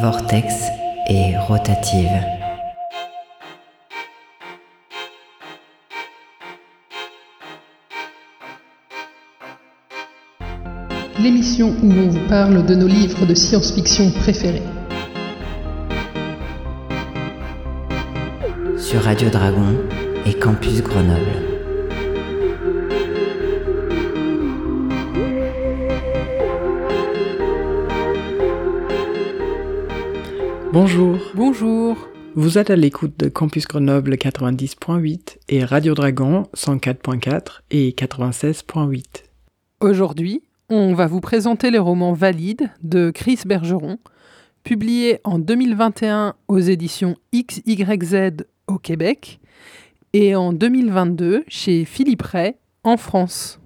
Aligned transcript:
vortex 0.00 0.54
et 1.08 1.36
rotative. 1.36 2.08
L'émission 11.18 11.74
où 11.82 11.90
on 11.90 12.08
vous 12.08 12.28
parle 12.28 12.64
de 12.64 12.74
nos 12.74 12.86
livres 12.86 13.26
de 13.26 13.34
science-fiction 13.34 14.10
préférés. 14.10 14.62
Sur 18.76 19.02
Radio 19.02 19.28
Dragon 19.30 19.76
et 20.26 20.34
Campus 20.34 20.82
Grenoble. 20.82 21.57
Bonjour. 30.80 31.18
Bonjour. 31.34 32.08
Vous 32.36 32.56
êtes 32.56 32.70
à 32.70 32.76
l'écoute 32.76 33.18
de 33.18 33.28
Campus 33.28 33.66
Grenoble 33.66 34.14
90.8 34.14 35.38
et 35.48 35.64
Radio 35.64 35.92
Dragon 35.92 36.46
104.4 36.54 37.62
et 37.72 37.90
96.8. 37.90 39.02
Aujourd'hui, 39.80 40.40
on 40.68 40.94
va 40.94 41.08
vous 41.08 41.20
présenter 41.20 41.72
les 41.72 41.80
romans 41.80 42.12
Valides 42.12 42.70
de 42.84 43.10
Chris 43.10 43.40
Bergeron, 43.44 43.98
publiés 44.62 45.18
en 45.24 45.40
2021 45.40 46.34
aux 46.46 46.60
éditions 46.60 47.16
XYZ 47.34 48.44
au 48.68 48.78
Québec 48.78 49.40
et 50.12 50.36
en 50.36 50.52
2022 50.52 51.42
chez 51.48 51.84
Philippe 51.86 52.22
Ray 52.22 52.54
en 52.84 52.96
France. 52.96 53.58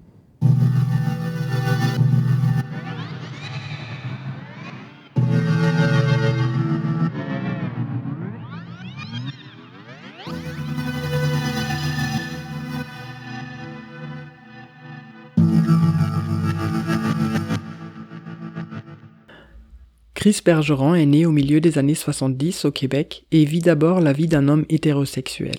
Chris 20.23 20.41
Bergeron 20.45 20.95
est 20.95 21.05
né 21.05 21.27
au 21.27 21.33
milieu 21.33 21.61
des 21.61 21.78
années 21.78 21.97
70 21.97 22.67
au 22.67 22.70
Québec 22.70 23.27
et 23.33 23.45
vit 23.45 23.59
d'abord 23.59 24.01
la 24.01 24.12
vie 24.12 24.28
d'un 24.28 24.47
homme 24.47 24.65
hétérosexuel. 24.69 25.56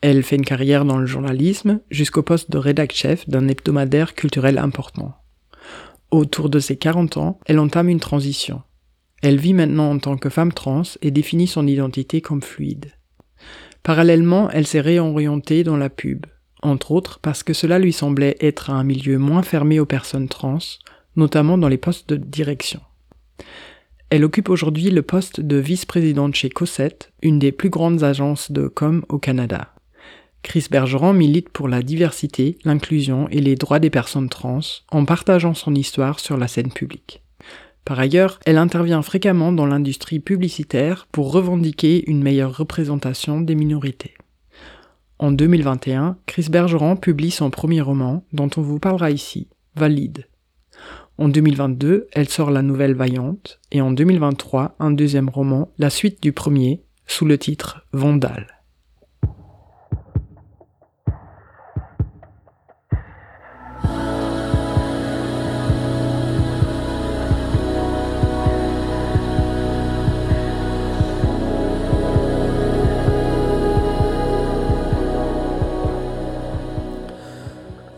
Elle 0.00 0.24
fait 0.24 0.34
une 0.34 0.44
carrière 0.44 0.84
dans 0.84 0.98
le 0.98 1.06
journalisme 1.06 1.78
jusqu'au 1.88 2.24
poste 2.24 2.50
de 2.50 2.58
rédac-chef 2.58 3.28
d'un 3.28 3.46
hebdomadaire 3.46 4.16
culturel 4.16 4.58
important. 4.58 5.14
Autour 6.10 6.48
de 6.48 6.58
ses 6.58 6.76
40 6.76 7.18
ans, 7.18 7.38
elle 7.46 7.60
entame 7.60 7.88
une 7.88 8.00
transition. 8.00 8.62
Elle 9.22 9.38
vit 9.38 9.54
maintenant 9.54 9.92
en 9.92 10.00
tant 10.00 10.16
que 10.16 10.28
femme 10.28 10.52
trans 10.52 10.82
et 11.00 11.12
définit 11.12 11.46
son 11.46 11.64
identité 11.64 12.20
comme 12.20 12.42
fluide. 12.42 12.90
Parallèlement, 13.84 14.50
elle 14.50 14.66
s'est 14.66 14.80
réorientée 14.80 15.62
dans 15.62 15.76
la 15.76 15.88
pub, 15.88 16.26
entre 16.64 16.90
autres 16.90 17.20
parce 17.20 17.44
que 17.44 17.52
cela 17.52 17.78
lui 17.78 17.92
semblait 17.92 18.38
être 18.40 18.70
un 18.70 18.82
milieu 18.82 19.18
moins 19.18 19.44
fermé 19.44 19.78
aux 19.78 19.86
personnes 19.86 20.28
trans, 20.28 20.58
notamment 21.14 21.56
dans 21.56 21.68
les 21.68 21.78
postes 21.78 22.08
de 22.08 22.16
direction. 22.16 22.80
Elle 24.10 24.24
occupe 24.24 24.48
aujourd'hui 24.48 24.90
le 24.90 25.02
poste 25.02 25.40
de 25.40 25.56
vice-présidente 25.56 26.34
chez 26.34 26.48
Cossette, 26.48 27.12
une 27.22 27.38
des 27.38 27.52
plus 27.52 27.68
grandes 27.68 28.04
agences 28.04 28.50
de 28.50 28.66
com 28.68 29.04
au 29.08 29.18
Canada. 29.18 29.74
Chris 30.42 30.66
Bergeron 30.70 31.12
milite 31.12 31.50
pour 31.50 31.68
la 31.68 31.82
diversité, 31.82 32.58
l'inclusion 32.64 33.28
et 33.30 33.40
les 33.40 33.54
droits 33.54 33.80
des 33.80 33.90
personnes 33.90 34.28
trans 34.28 34.60
en 34.90 35.04
partageant 35.04 35.52
son 35.52 35.74
histoire 35.74 36.20
sur 36.20 36.36
la 36.36 36.48
scène 36.48 36.72
publique. 36.72 37.22
Par 37.84 37.98
ailleurs, 37.98 38.38
elle 38.46 38.58
intervient 38.58 39.02
fréquemment 39.02 39.52
dans 39.52 39.66
l'industrie 39.66 40.20
publicitaire 40.20 41.06
pour 41.10 41.32
revendiquer 41.32 42.08
une 42.08 42.22
meilleure 42.22 42.56
représentation 42.56 43.40
des 43.40 43.54
minorités. 43.54 44.14
En 45.18 45.32
2021, 45.32 46.16
Chris 46.26 46.46
Bergeron 46.50 46.96
publie 46.96 47.30
son 47.30 47.50
premier 47.50 47.80
roman, 47.80 48.24
dont 48.32 48.50
on 48.56 48.62
vous 48.62 48.78
parlera 48.78 49.10
ici, 49.10 49.48
Valide. 49.74 50.26
En 51.20 51.28
2022, 51.28 52.06
elle 52.12 52.28
sort 52.28 52.52
la 52.52 52.62
nouvelle 52.62 52.94
Vaillante, 52.94 53.58
et 53.72 53.80
en 53.80 53.90
2023, 53.90 54.76
un 54.78 54.92
deuxième 54.92 55.28
roman, 55.28 55.68
la 55.76 55.90
suite 55.90 56.22
du 56.22 56.32
premier, 56.32 56.84
sous 57.08 57.24
le 57.24 57.36
titre 57.38 57.84
Vandale. 57.92 58.46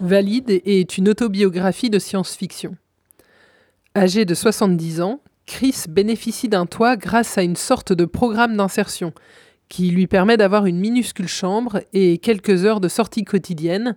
Valide 0.01 0.63
est 0.65 0.97
une 0.97 1.11
autobiographie 1.11 1.91
de 1.91 1.99
science-fiction. 1.99 2.77
Âgé 4.01 4.25
de 4.25 4.33
70 4.33 5.03
ans, 5.03 5.21
Chris 5.45 5.85
bénéficie 5.87 6.49
d'un 6.49 6.65
toit 6.65 6.97
grâce 6.97 7.37
à 7.37 7.43
une 7.43 7.55
sorte 7.55 7.93
de 7.93 8.07
programme 8.07 8.57
d'insertion 8.57 9.13
qui 9.69 9.91
lui 9.91 10.07
permet 10.07 10.39
d'avoir 10.39 10.65
une 10.65 10.81
minuscule 10.81 11.29
chambre 11.29 11.83
et 11.93 12.17
quelques 12.17 12.65
heures 12.65 12.81
de 12.81 12.89
sortie 12.89 13.25
quotidienne 13.25 13.97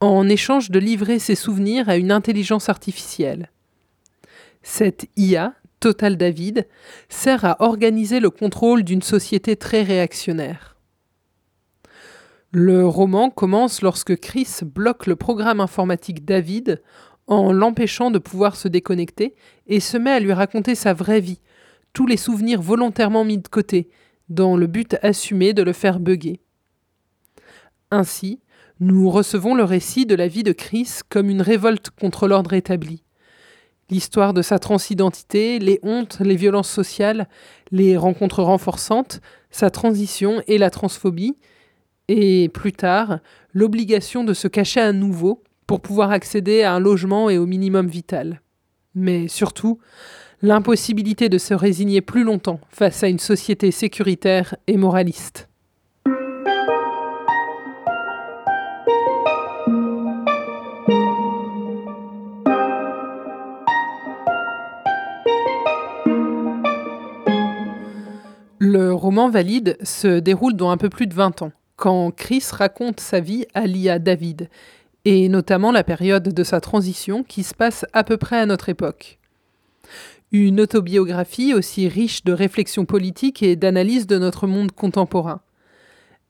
en 0.00 0.28
échange 0.28 0.72
de 0.72 0.80
livrer 0.80 1.20
ses 1.20 1.36
souvenirs 1.36 1.88
à 1.88 1.96
une 1.96 2.10
intelligence 2.10 2.68
artificielle. 2.68 3.52
Cette 4.64 5.06
IA, 5.16 5.54
Total 5.78 6.16
David, 6.16 6.66
sert 7.08 7.44
à 7.44 7.62
organiser 7.62 8.18
le 8.18 8.30
contrôle 8.30 8.82
d'une 8.82 9.02
société 9.02 9.54
très 9.54 9.84
réactionnaire. 9.84 10.74
Le 12.50 12.84
roman 12.84 13.30
commence 13.30 13.80
lorsque 13.80 14.16
Chris 14.16 14.48
bloque 14.64 15.06
le 15.06 15.14
programme 15.14 15.60
informatique 15.60 16.24
David 16.24 16.82
en 17.26 17.52
l'empêchant 17.52 18.10
de 18.10 18.18
pouvoir 18.18 18.56
se 18.56 18.68
déconnecter 18.68 19.34
et 19.66 19.80
se 19.80 19.96
met 19.96 20.12
à 20.12 20.20
lui 20.20 20.32
raconter 20.32 20.74
sa 20.74 20.92
vraie 20.92 21.20
vie, 21.20 21.40
tous 21.92 22.06
les 22.06 22.16
souvenirs 22.16 22.62
volontairement 22.62 23.24
mis 23.24 23.38
de 23.38 23.48
côté, 23.48 23.88
dans 24.28 24.56
le 24.56 24.66
but 24.66 24.96
assumé 25.02 25.52
de 25.52 25.62
le 25.62 25.72
faire 25.72 26.00
bugger. 26.00 26.40
Ainsi, 27.90 28.40
nous 28.80 29.08
recevons 29.08 29.54
le 29.54 29.64
récit 29.64 30.04
de 30.04 30.14
la 30.14 30.28
vie 30.28 30.42
de 30.42 30.52
Chris 30.52 31.00
comme 31.08 31.30
une 31.30 31.42
révolte 31.42 31.90
contre 31.90 32.28
l'ordre 32.28 32.52
établi. 32.52 33.02
L'histoire 33.88 34.34
de 34.34 34.42
sa 34.42 34.58
transidentité, 34.58 35.58
les 35.60 35.78
hontes, 35.82 36.18
les 36.20 36.34
violences 36.34 36.70
sociales, 36.70 37.28
les 37.70 37.96
rencontres 37.96 38.42
renforçantes, 38.42 39.20
sa 39.50 39.70
transition 39.70 40.42
et 40.48 40.58
la 40.58 40.70
transphobie, 40.70 41.36
et 42.08 42.48
plus 42.48 42.72
tard, 42.72 43.20
l'obligation 43.52 44.24
de 44.24 44.34
se 44.34 44.48
cacher 44.48 44.80
à 44.80 44.92
nouveau 44.92 45.42
pour 45.66 45.80
pouvoir 45.80 46.10
accéder 46.10 46.62
à 46.62 46.72
un 46.72 46.80
logement 46.80 47.28
et 47.30 47.38
au 47.38 47.46
minimum 47.46 47.88
vital. 47.88 48.40
Mais 48.94 49.28
surtout, 49.28 49.78
l'impossibilité 50.42 51.28
de 51.28 51.38
se 51.38 51.54
résigner 51.54 52.00
plus 52.00 52.24
longtemps 52.24 52.60
face 52.70 53.02
à 53.02 53.08
une 53.08 53.18
société 53.18 53.70
sécuritaire 53.70 54.56
et 54.66 54.76
moraliste. 54.76 55.48
Le 68.58 68.92
roman 68.92 69.28
Valide 69.28 69.76
se 69.82 70.18
déroule 70.18 70.54
dans 70.54 70.70
un 70.70 70.76
peu 70.76 70.88
plus 70.88 71.06
de 71.06 71.14
20 71.14 71.42
ans, 71.42 71.52
quand 71.76 72.10
Chris 72.10 72.42
raconte 72.50 73.00
sa 73.00 73.20
vie 73.20 73.46
à 73.54 73.66
Lia 73.66 73.98
David, 73.98 74.48
et 75.06 75.28
notamment 75.28 75.70
la 75.70 75.84
période 75.84 76.34
de 76.34 76.42
sa 76.42 76.60
transition 76.60 77.22
qui 77.22 77.44
se 77.44 77.54
passe 77.54 77.86
à 77.92 78.02
peu 78.02 78.16
près 78.16 78.38
à 78.38 78.44
notre 78.44 78.68
époque. 78.68 79.20
Une 80.32 80.60
autobiographie 80.60 81.54
aussi 81.54 81.86
riche 81.86 82.24
de 82.24 82.32
réflexions 82.32 82.84
politiques 82.84 83.40
et 83.40 83.54
d'analyse 83.54 84.08
de 84.08 84.18
notre 84.18 84.48
monde 84.48 84.72
contemporain. 84.72 85.42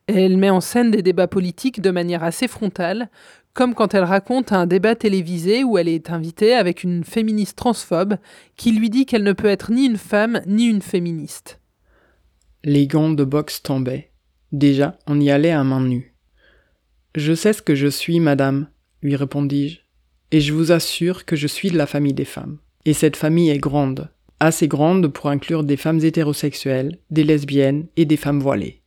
Elle 0.07 0.37
met 0.37 0.51
en 0.51 0.61
scène 0.61 0.91
des 0.91 1.01
débats 1.01 1.27
politiques 1.27 1.81
de 1.81 1.91
manière 1.91 2.23
assez 2.23 2.49
frontale, 2.49 3.09
comme 3.55 3.75
quand 3.75 3.95
elle 3.95 4.05
raconte 4.05 4.53
un 4.53 4.67
débat 4.67 4.95
télévisé 4.95 5.65
où 5.65 5.79
elle 5.79 5.89
est 5.89 6.11
invitée 6.11 6.53
avec 6.53 6.85
une 6.85 7.03
féministe 7.03 7.57
transphobe 7.57 8.19
qui 8.57 8.73
lui 8.73 8.91
dit 8.91 9.07
qu'elle 9.07 9.25
ne 9.25 9.33
peut 9.33 9.49
être 9.49 9.73
ni 9.73 9.87
une 9.87 9.97
femme 9.97 10.43
ni 10.47 10.67
une 10.67 10.83
féministe. 10.83 11.61
Les 12.63 12.87
gants 12.87 13.09
de 13.09 13.25
boxe 13.25 13.63
tombaient. 13.63 14.11
Déjà, 14.53 14.99
on 15.07 15.19
y 15.19 15.31
allait 15.31 15.53
à 15.53 15.65
main 15.65 15.81
nue. 15.81 16.16
Je 17.17 17.33
sais 17.33 17.55
ce 17.55 17.63
que 17.63 17.75
je 17.75 17.87
suis, 17.87 18.21
madame, 18.21 18.69
lui 19.01 19.17
répondis-je, 19.17 19.79
et 20.33 20.43
je 20.43 20.53
vous 20.53 20.71
assure 20.71 21.25
que 21.25 21.35
je 21.35 21.47
suis 21.47 21.71
de 21.71 21.79
la 21.79 21.87
famille 21.87 22.13
des 22.13 22.27
femmes. 22.27 22.59
Et 22.85 22.93
cette 22.93 23.17
famille 23.17 23.49
est 23.49 23.57
grande, 23.57 24.11
assez 24.39 24.69
grande 24.69 25.09
pour 25.09 25.31
inclure 25.31 25.65
des 25.65 25.79
femmes 25.79 26.05
hétérosexuelles, 26.05 26.99
des 27.11 27.25
lesbiennes 27.25 27.87
et 27.97 28.05
des 28.05 28.19
femmes 28.19 28.41
voilées. 28.41 28.83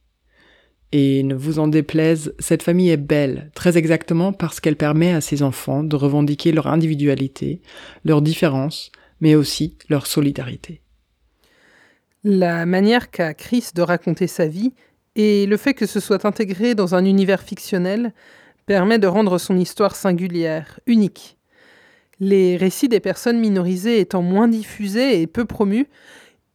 Et 0.91 1.23
ne 1.23 1.33
vous 1.33 1.57
en 1.57 1.67
déplaise, 1.67 2.35
cette 2.37 2.61
famille 2.61 2.91
est 2.91 2.97
belle, 2.97 3.49
très 3.55 3.79
exactement 3.79 4.31
parce 4.31 4.59
qu'elle 4.59 4.75
permet 4.75 5.11
à 5.11 5.21
ses 5.21 5.41
enfants 5.41 5.83
de 5.83 5.95
revendiquer 5.95 6.51
leur 6.51 6.67
individualité, 6.67 7.63
leur 8.05 8.21
différence, 8.21 8.91
mais 9.21 9.33
aussi 9.33 9.75
leur 9.89 10.05
solidarité. 10.05 10.81
La 12.23 12.67
manière 12.67 13.09
qu'a 13.09 13.33
Chris 13.33 13.69
de 13.73 13.81
raconter 13.81 14.27
sa 14.27 14.45
vie 14.45 14.73
et 15.15 15.45
le 15.45 15.57
fait 15.57 15.73
que 15.73 15.85
ce 15.85 15.99
soit 15.99 16.25
intégré 16.25 16.75
dans 16.75 16.95
un 16.95 17.05
univers 17.05 17.41
fictionnel 17.41 18.13
permet 18.65 18.99
de 18.99 19.07
rendre 19.07 19.37
son 19.37 19.57
histoire 19.57 19.95
singulière, 19.95 20.79
unique. 20.85 21.37
Les 22.19 22.57
récits 22.57 22.89
des 22.89 22.99
personnes 22.99 23.39
minorisées 23.39 23.99
étant 23.99 24.21
moins 24.21 24.47
diffusés 24.47 25.21
et 25.21 25.27
peu 25.27 25.45
promus, 25.45 25.87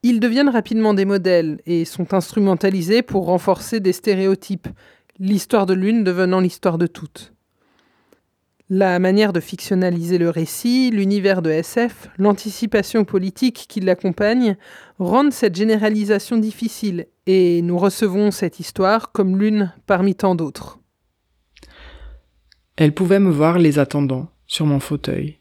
ils 0.02 0.20
deviennent 0.20 0.50
rapidement 0.50 0.92
des 0.92 1.06
modèles 1.06 1.60
et 1.66 1.84
sont 1.84 2.12
instrumentalisés 2.12 3.02
pour 3.02 3.24
renforcer 3.24 3.80
des 3.80 3.94
stéréotypes, 3.94 4.68
l'histoire 5.18 5.66
de 5.66 5.74
l'une 5.74 6.04
devenant 6.04 6.40
l'histoire 6.40 6.76
de 6.76 6.86
toutes. 6.86 7.32
La 8.70 8.98
manière 8.98 9.32
de 9.32 9.40
fictionnaliser 9.40 10.18
le 10.18 10.30
récit, 10.30 10.90
l'univers 10.90 11.42
de 11.42 11.50
SF, 11.50 12.08
l'anticipation 12.18 13.04
politique 13.04 13.66
qui 13.68 13.80
l'accompagne 13.80 14.56
rendent 14.98 15.32
cette 15.32 15.54
généralisation 15.54 16.36
difficile 16.36 17.06
et 17.26 17.62
nous 17.62 17.78
recevons 17.78 18.30
cette 18.30 18.60
histoire 18.60 19.12
comme 19.12 19.38
l'une 19.38 19.72
parmi 19.86 20.14
tant 20.14 20.34
d'autres. 20.34 20.78
Elle 22.76 22.92
pouvait 22.92 23.20
me 23.20 23.30
voir 23.30 23.58
les 23.58 23.78
attendant 23.78 24.28
sur 24.46 24.66
mon 24.66 24.80
fauteuil, 24.80 25.38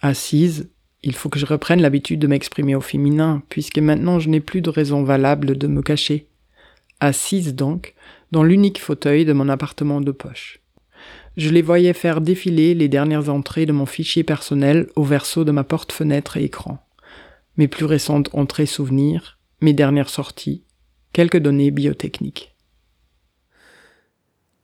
assise 0.00 0.68
il 1.02 1.14
faut 1.14 1.28
que 1.28 1.38
je 1.38 1.46
reprenne 1.46 1.80
l'habitude 1.80 2.20
de 2.20 2.26
m'exprimer 2.26 2.74
au 2.74 2.80
féminin, 2.80 3.42
puisque 3.48 3.78
maintenant 3.78 4.18
je 4.18 4.28
n'ai 4.28 4.40
plus 4.40 4.62
de 4.62 4.70
raison 4.70 5.04
valable 5.04 5.56
de 5.56 5.66
me 5.66 5.82
cacher. 5.82 6.26
Assise 7.00 7.54
donc, 7.54 7.94
dans 8.32 8.42
l'unique 8.42 8.80
fauteuil 8.80 9.24
de 9.24 9.32
mon 9.32 9.48
appartement 9.48 10.00
de 10.00 10.10
poche. 10.10 10.60
Je 11.36 11.50
les 11.50 11.62
voyais 11.62 11.92
faire 11.92 12.20
défiler 12.20 12.74
les 12.74 12.88
dernières 12.88 13.30
entrées 13.30 13.64
de 13.64 13.72
mon 13.72 13.86
fichier 13.86 14.24
personnel 14.24 14.88
au 14.96 15.04
verso 15.04 15.44
de 15.44 15.52
ma 15.52 15.62
porte-fenêtre 15.62 16.36
et 16.36 16.44
écran. 16.44 16.84
Mes 17.56 17.68
plus 17.68 17.84
récentes 17.84 18.30
entrées 18.32 18.66
souvenirs, 18.66 19.38
mes 19.60 19.72
dernières 19.72 20.10
sorties, 20.10 20.64
quelques 21.12 21.38
données 21.38 21.70
biotechniques. 21.70 22.54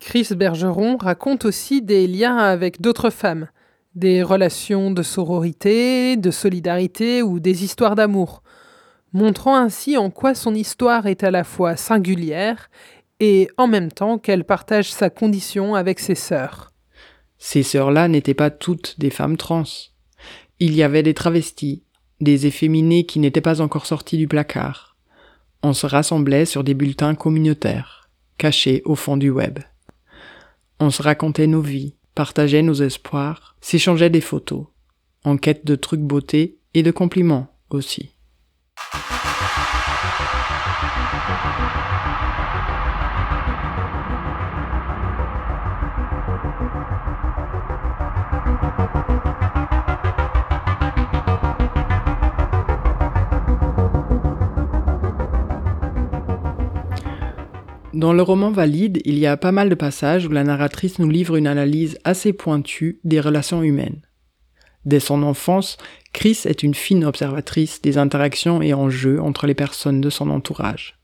Chris 0.00 0.29
Bergeron 0.37 0.99
raconte 0.99 1.44
aussi 1.46 1.81
des 1.81 2.06
liens 2.06 2.37
avec 2.37 2.81
d'autres 2.81 3.11
femmes, 3.11 3.49
des 3.94 4.23
relations 4.23 4.91
de 4.91 5.02
sororité, 5.02 6.17
de 6.17 6.31
solidarité 6.31 7.23
ou 7.23 7.41
des 7.41 7.64
histoires 7.64 7.94
d'amour, 7.94 8.43
montrant 9.12 9.56
ainsi 9.56 9.96
en 9.96 10.11
quoi 10.11 10.35
son 10.35 10.55
histoire 10.55 11.06
est 11.06 11.25
à 11.25 11.31
la 11.31 11.44
fois 11.44 11.76
singulière 11.76 12.69
et 13.20 13.49
en 13.56 13.67
même 13.67 13.91
temps 13.91 14.19
qu'elle 14.19 14.44
partage 14.44 14.93
sa 14.93 15.08
condition 15.08 15.75
avec 15.75 16.00
ses 16.00 16.17
sœurs. 16.17 16.70
Ces 17.38 17.62
sœurs-là 17.62 18.08
n'étaient 18.08 18.35
pas 18.35 18.50
toutes 18.50 18.99
des 18.99 19.11
femmes 19.11 19.37
trans. 19.37 19.64
Il 20.61 20.75
y 20.75 20.82
avait 20.82 21.02
des 21.02 21.14
travestis, 21.14 21.85
des 22.20 22.46
efféminés 22.46 23.06
qui 23.06 23.20
n'étaient 23.20 23.41
pas 23.41 23.61
encore 23.61 23.87
sortis 23.87 24.19
du 24.19 24.29
placard. 24.29 24.94
On 25.66 25.72
se 25.72 25.87
rassemblait 25.87 26.44
sur 26.44 26.62
des 26.62 26.75
bulletins 26.75 27.14
communautaires, 27.14 28.11
cachés 28.37 28.82
au 28.84 28.94
fond 28.94 29.16
du 29.16 29.31
web. 29.31 29.61
On 30.78 30.90
se 30.90 31.02
racontait 31.02 31.46
nos 31.46 31.62
vies, 31.62 31.94
partageait 32.14 32.61
nos 32.61 32.75
espoirs, 32.75 33.56
s'échangeait 33.62 34.11
des 34.11 34.20
photos, 34.20 34.66
en 35.25 35.38
quête 35.38 35.64
de 35.64 35.75
trucs 35.75 36.02
beauté 36.02 36.58
et 36.75 36.82
de 36.82 36.90
compliments 36.90 37.46
aussi. 37.70 38.14
Dans 57.94 58.12
le 58.12 58.23
roman 58.23 58.50
Valide, 58.50 59.00
il 59.05 59.17
y 59.19 59.26
a 59.29 59.37
pas 59.37 59.52
mal 59.52 59.69
de 59.69 59.76
passages 59.76 60.26
où 60.26 60.31
la 60.31 60.43
narratrice 60.43 60.99
nous 60.99 61.08
livre 61.08 61.37
une 61.37 61.46
analyse 61.46 61.96
assez 62.02 62.32
pointue 62.32 62.99
des 63.05 63.20
relations 63.20 63.62
humaines. 63.62 64.00
Dès 64.85 64.99
son 64.99 65.23
enfance, 65.23 65.76
Chris 66.12 66.41
est 66.44 66.64
une 66.64 66.75
fine 66.75 67.05
observatrice 67.05 67.81
des 67.82 67.96
interactions 67.96 68.61
et 68.62 68.75
enjeux 68.75 69.23
entre 69.23 69.46
les 69.46 69.55
personnes 69.55 70.00
de 70.00 70.11
son 70.11 70.29
entourage. 70.31 70.99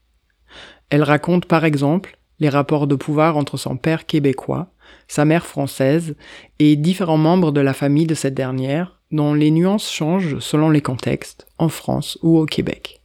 Elle 0.90 1.04
raconte 1.04 1.46
par 1.46 1.64
exemple 1.64 2.19
les 2.40 2.48
rapports 2.48 2.88
de 2.88 2.96
pouvoir 2.96 3.37
entre 3.37 3.56
son 3.56 3.76
père 3.76 4.04
québécois, 4.04 4.72
sa 5.06 5.25
mère 5.25 5.46
française 5.46 6.16
et 6.58 6.75
différents 6.75 7.19
membres 7.19 7.52
de 7.52 7.60
la 7.60 7.72
famille 7.72 8.08
de 8.08 8.16
cette 8.16 8.34
dernière, 8.34 9.00
dont 9.12 9.32
les 9.32 9.52
nuances 9.52 9.92
changent 9.92 10.40
selon 10.40 10.70
les 10.70 10.82
contextes, 10.82 11.46
en 11.56 11.69
France 11.69 12.19
ou 12.22 12.37
au 12.37 12.46
Québec. 12.46 13.00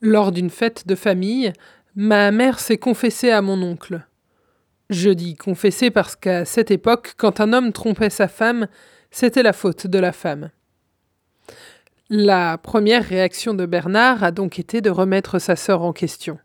Lors 0.00 0.30
d'une 0.30 0.50
fête 0.50 0.86
de 0.86 0.94
famille, 0.94 1.52
Ma 2.00 2.30
mère 2.30 2.60
s'est 2.60 2.78
confessée 2.78 3.32
à 3.32 3.42
mon 3.42 3.60
oncle. 3.60 4.06
Je 4.88 5.10
dis 5.10 5.34
confessée 5.34 5.90
parce 5.90 6.14
qu'à 6.14 6.44
cette 6.44 6.70
époque, 6.70 7.14
quand 7.16 7.40
un 7.40 7.52
homme 7.52 7.72
trompait 7.72 8.08
sa 8.08 8.28
femme, 8.28 8.68
c'était 9.10 9.42
la 9.42 9.52
faute 9.52 9.88
de 9.88 9.98
la 9.98 10.12
femme. 10.12 10.52
La 12.08 12.56
première 12.56 13.04
réaction 13.04 13.52
de 13.52 13.66
Bernard 13.66 14.22
a 14.22 14.30
donc 14.30 14.60
été 14.60 14.80
de 14.80 14.90
remettre 14.90 15.40
sa 15.40 15.56
sœur 15.56 15.82
en 15.82 15.92
question. 15.92 16.38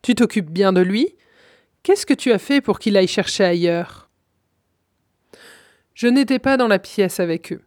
Tu 0.00 0.14
t'occupes 0.14 0.50
bien 0.50 0.72
de 0.72 0.80
lui? 0.80 1.14
Qu'est-ce 1.82 2.06
que 2.06 2.14
tu 2.14 2.32
as 2.32 2.38
fait 2.38 2.62
pour 2.62 2.78
qu'il 2.78 2.96
aille 2.96 3.08
chercher 3.08 3.44
ailleurs? 3.44 4.08
Je 5.92 6.06
n'étais 6.06 6.38
pas 6.38 6.56
dans 6.56 6.68
la 6.68 6.78
pièce 6.78 7.20
avec 7.20 7.52
eux. 7.52 7.60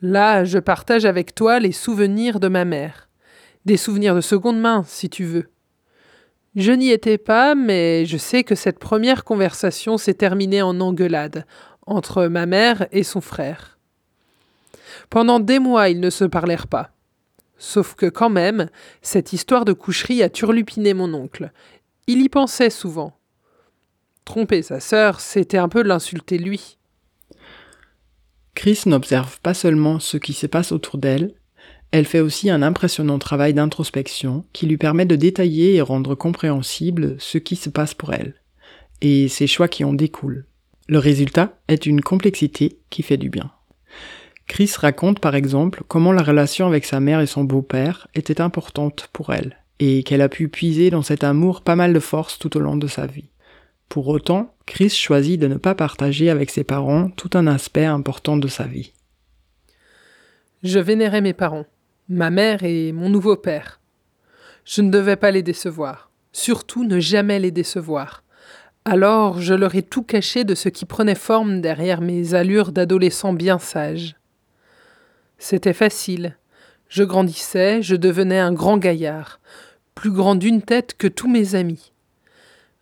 Là, 0.00 0.44
je 0.44 0.58
partage 0.58 1.04
avec 1.04 1.34
toi 1.34 1.60
les 1.60 1.72
souvenirs 1.72 2.40
de 2.40 2.48
ma 2.48 2.64
mère. 2.64 3.10
Des 3.66 3.76
souvenirs 3.76 4.14
de 4.14 4.22
seconde 4.22 4.58
main, 4.58 4.84
si 4.86 5.10
tu 5.10 5.26
veux. 5.26 5.52
Je 6.54 6.72
n'y 6.72 6.90
étais 6.90 7.18
pas, 7.18 7.54
mais 7.54 8.04
je 8.04 8.18
sais 8.18 8.44
que 8.44 8.54
cette 8.54 8.78
première 8.78 9.24
conversation 9.24 9.96
s'est 9.96 10.14
terminée 10.14 10.60
en 10.60 10.80
engueulade 10.80 11.46
entre 11.86 12.26
ma 12.26 12.46
mère 12.46 12.86
et 12.92 13.02
son 13.02 13.20
frère. 13.20 13.78
Pendant 15.10 15.40
des 15.40 15.58
mois, 15.58 15.88
ils 15.88 16.00
ne 16.00 16.10
se 16.10 16.24
parlèrent 16.24 16.68
pas. 16.68 16.90
Sauf 17.58 17.94
que 17.94 18.06
quand 18.06 18.30
même, 18.30 18.68
cette 19.02 19.32
histoire 19.32 19.64
de 19.64 19.72
coucherie 19.72 20.22
a 20.22 20.28
turlupiné 20.28 20.94
mon 20.94 21.14
oncle. 21.14 21.52
Il 22.06 22.20
y 22.20 22.28
pensait 22.28 22.70
souvent. 22.70 23.16
Tromper 24.24 24.62
sa 24.62 24.80
sœur, 24.80 25.20
c'était 25.20 25.58
un 25.58 25.68
peu 25.68 25.82
l'insulter 25.82 26.38
lui. 26.38 26.78
Chris 28.54 28.80
n'observe 28.86 29.40
pas 29.40 29.54
seulement 29.54 30.00
ce 30.00 30.16
qui 30.16 30.32
se 30.32 30.46
passe 30.46 30.72
autour 30.72 30.98
d'elle, 30.98 31.34
elle 31.92 32.06
fait 32.06 32.20
aussi 32.20 32.48
un 32.48 32.62
impressionnant 32.62 33.18
travail 33.18 33.52
d'introspection 33.52 34.44
qui 34.54 34.66
lui 34.66 34.78
permet 34.78 35.04
de 35.04 35.14
détailler 35.14 35.74
et 35.74 35.82
rendre 35.82 36.14
compréhensible 36.14 37.16
ce 37.18 37.36
qui 37.36 37.54
se 37.54 37.68
passe 37.68 37.92
pour 37.92 38.14
elle, 38.14 38.34
et 39.02 39.28
ses 39.28 39.46
choix 39.46 39.68
qui 39.68 39.84
en 39.84 39.92
découlent. 39.92 40.46
Le 40.88 40.98
résultat 40.98 41.58
est 41.68 41.84
une 41.84 42.00
complexité 42.00 42.78
qui 42.88 43.02
fait 43.02 43.18
du 43.18 43.28
bien. 43.28 43.52
Chris 44.48 44.72
raconte 44.76 45.20
par 45.20 45.34
exemple 45.34 45.82
comment 45.86 46.12
la 46.12 46.22
relation 46.22 46.66
avec 46.66 46.86
sa 46.86 46.98
mère 46.98 47.20
et 47.20 47.26
son 47.26 47.44
beau-père 47.44 48.08
était 48.14 48.40
importante 48.40 49.10
pour 49.12 49.34
elle, 49.34 49.58
et 49.78 50.02
qu'elle 50.02 50.22
a 50.22 50.30
pu 50.30 50.48
puiser 50.48 50.88
dans 50.88 51.02
cet 51.02 51.24
amour 51.24 51.60
pas 51.60 51.76
mal 51.76 51.92
de 51.92 52.00
force 52.00 52.38
tout 52.38 52.56
au 52.56 52.60
long 52.60 52.76
de 52.76 52.86
sa 52.86 53.06
vie. 53.06 53.28
Pour 53.90 54.08
autant, 54.08 54.54
Chris 54.64 54.88
choisit 54.88 55.38
de 55.38 55.46
ne 55.46 55.56
pas 55.56 55.74
partager 55.74 56.30
avec 56.30 56.48
ses 56.48 56.64
parents 56.64 57.10
tout 57.10 57.30
un 57.34 57.46
aspect 57.46 57.84
important 57.84 58.38
de 58.38 58.48
sa 58.48 58.64
vie. 58.64 58.92
Je 60.62 60.78
vénérais 60.78 61.20
mes 61.20 61.34
parents 61.34 61.66
ma 62.08 62.30
mère 62.30 62.62
et 62.62 62.92
mon 62.92 63.08
nouveau 63.08 63.36
père. 63.36 63.80
Je 64.64 64.82
ne 64.82 64.90
devais 64.90 65.16
pas 65.16 65.30
les 65.30 65.42
décevoir, 65.42 66.10
surtout 66.32 66.84
ne 66.84 67.00
jamais 67.00 67.38
les 67.38 67.50
décevoir. 67.50 68.22
Alors 68.84 69.40
je 69.40 69.54
leur 69.54 69.74
ai 69.74 69.82
tout 69.82 70.02
caché 70.02 70.44
de 70.44 70.54
ce 70.54 70.68
qui 70.68 70.84
prenait 70.84 71.14
forme 71.14 71.60
derrière 71.60 72.00
mes 72.00 72.34
allures 72.34 72.72
d'adolescent 72.72 73.32
bien 73.32 73.58
sage. 73.58 74.16
C'était 75.38 75.72
facile. 75.72 76.36
Je 76.88 77.04
grandissais, 77.04 77.82
je 77.82 77.96
devenais 77.96 78.38
un 78.38 78.52
grand 78.52 78.78
gaillard, 78.78 79.40
plus 79.94 80.10
grand 80.10 80.34
d'une 80.34 80.62
tête 80.62 80.94
que 80.96 81.08
tous 81.08 81.28
mes 81.28 81.54
amis. 81.54 81.92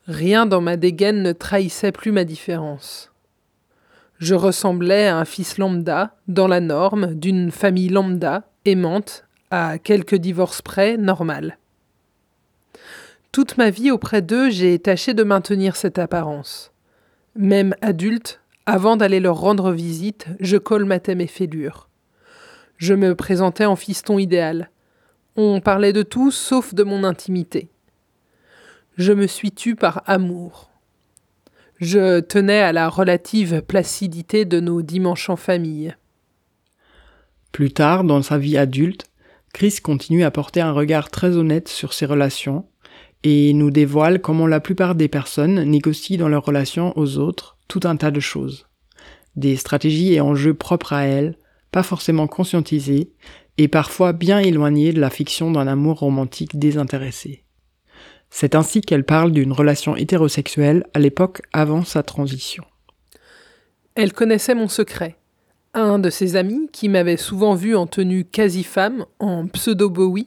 Rien 0.06 0.46
dans 0.46 0.60
ma 0.60 0.76
dégaine 0.76 1.22
ne 1.22 1.32
trahissait 1.32 1.92
plus 1.92 2.12
ma 2.12 2.24
différence. 2.24 3.12
Je 4.18 4.34
ressemblais 4.34 5.06
à 5.06 5.16
un 5.16 5.24
fils 5.24 5.56
lambda, 5.56 6.16
dans 6.28 6.48
la 6.48 6.60
norme, 6.60 7.14
d'une 7.14 7.50
famille 7.50 7.88
lambda, 7.88 8.49
aimante, 8.64 9.24
à 9.50 9.78
quelques 9.78 10.16
divorces 10.16 10.62
près, 10.62 10.96
normal. 10.96 11.58
Toute 13.32 13.58
ma 13.58 13.70
vie 13.70 13.90
auprès 13.90 14.22
d'eux, 14.22 14.50
j'ai 14.50 14.78
tâché 14.78 15.14
de 15.14 15.22
maintenir 15.22 15.76
cette 15.76 15.98
apparence. 15.98 16.72
Même 17.36 17.74
adulte, 17.80 18.40
avant 18.66 18.96
d'aller 18.96 19.20
leur 19.20 19.36
rendre 19.36 19.72
visite, 19.72 20.26
je 20.40 20.56
colmatais 20.56 21.14
mes 21.14 21.26
fêlures. 21.26 21.88
Je 22.76 22.94
me 22.94 23.14
présentais 23.14 23.66
en 23.66 23.76
fiston 23.76 24.18
idéal. 24.18 24.70
On 25.36 25.60
parlait 25.60 25.92
de 25.92 26.02
tout 26.02 26.30
sauf 26.30 26.74
de 26.74 26.82
mon 26.82 27.04
intimité. 27.04 27.70
Je 28.96 29.12
me 29.12 29.26
suis 29.26 29.52
tue 29.52 29.76
par 29.76 30.02
amour. 30.06 30.70
Je 31.78 32.20
tenais 32.20 32.60
à 32.60 32.72
la 32.72 32.88
relative 32.88 33.62
placidité 33.62 34.44
de 34.44 34.60
nos 34.60 34.82
dimanches 34.82 35.30
en 35.30 35.36
famille. 35.36 35.94
Plus 37.52 37.72
tard, 37.72 38.04
dans 38.04 38.22
sa 38.22 38.38
vie 38.38 38.56
adulte, 38.56 39.10
Chris 39.52 39.78
continue 39.82 40.22
à 40.22 40.30
porter 40.30 40.60
un 40.60 40.72
regard 40.72 41.10
très 41.10 41.36
honnête 41.36 41.68
sur 41.68 41.92
ses 41.92 42.06
relations 42.06 42.66
et 43.22 43.52
nous 43.52 43.70
dévoile 43.70 44.20
comment 44.20 44.46
la 44.46 44.60
plupart 44.60 44.94
des 44.94 45.08
personnes 45.08 45.62
négocient 45.64 46.18
dans 46.18 46.28
leurs 46.28 46.44
relations 46.44 46.96
aux 46.96 47.18
autres 47.18 47.56
tout 47.68 47.80
un 47.84 47.96
tas 47.96 48.10
de 48.10 48.20
choses. 48.20 48.66
Des 49.36 49.56
stratégies 49.56 50.14
et 50.14 50.20
enjeux 50.20 50.54
propres 50.54 50.92
à 50.92 51.04
elles, 51.04 51.36
pas 51.70 51.82
forcément 51.82 52.26
conscientisés, 52.26 53.12
et 53.58 53.68
parfois 53.68 54.12
bien 54.12 54.38
éloignés 54.38 54.92
de 54.92 55.00
la 55.00 55.10
fiction 55.10 55.50
d'un 55.50 55.66
amour 55.66 55.98
romantique 55.98 56.58
désintéressé. 56.58 57.44
C'est 58.30 58.54
ainsi 58.54 58.80
qu'elle 58.80 59.04
parle 59.04 59.32
d'une 59.32 59.52
relation 59.52 59.96
hétérosexuelle 59.96 60.86
à 60.94 60.98
l'époque 60.98 61.42
avant 61.52 61.84
sa 61.84 62.02
transition. 62.02 62.64
Elle 63.96 64.12
connaissait 64.12 64.54
mon 64.54 64.68
secret. 64.68 65.16
Un 65.72 66.00
de 66.00 66.10
ses 66.10 66.34
amis, 66.34 66.68
qui 66.72 66.88
m'avait 66.88 67.16
souvent 67.16 67.54
vu 67.54 67.76
en 67.76 67.86
tenue 67.86 68.24
quasi-femme, 68.24 69.06
en 69.20 69.46
pseudo-Bowie, 69.46 70.26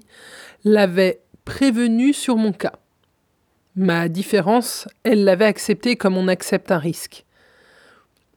l'avait 0.64 1.22
prévenu 1.44 2.14
sur 2.14 2.38
mon 2.38 2.54
cas. 2.54 2.80
Ma 3.76 4.08
différence, 4.08 4.88
elle 5.04 5.26
l'avait 5.26 5.44
accepté 5.44 5.98
comme 5.98 6.16
on 6.16 6.30
accepte 6.30 6.72
un 6.72 6.78
risque. 6.78 7.26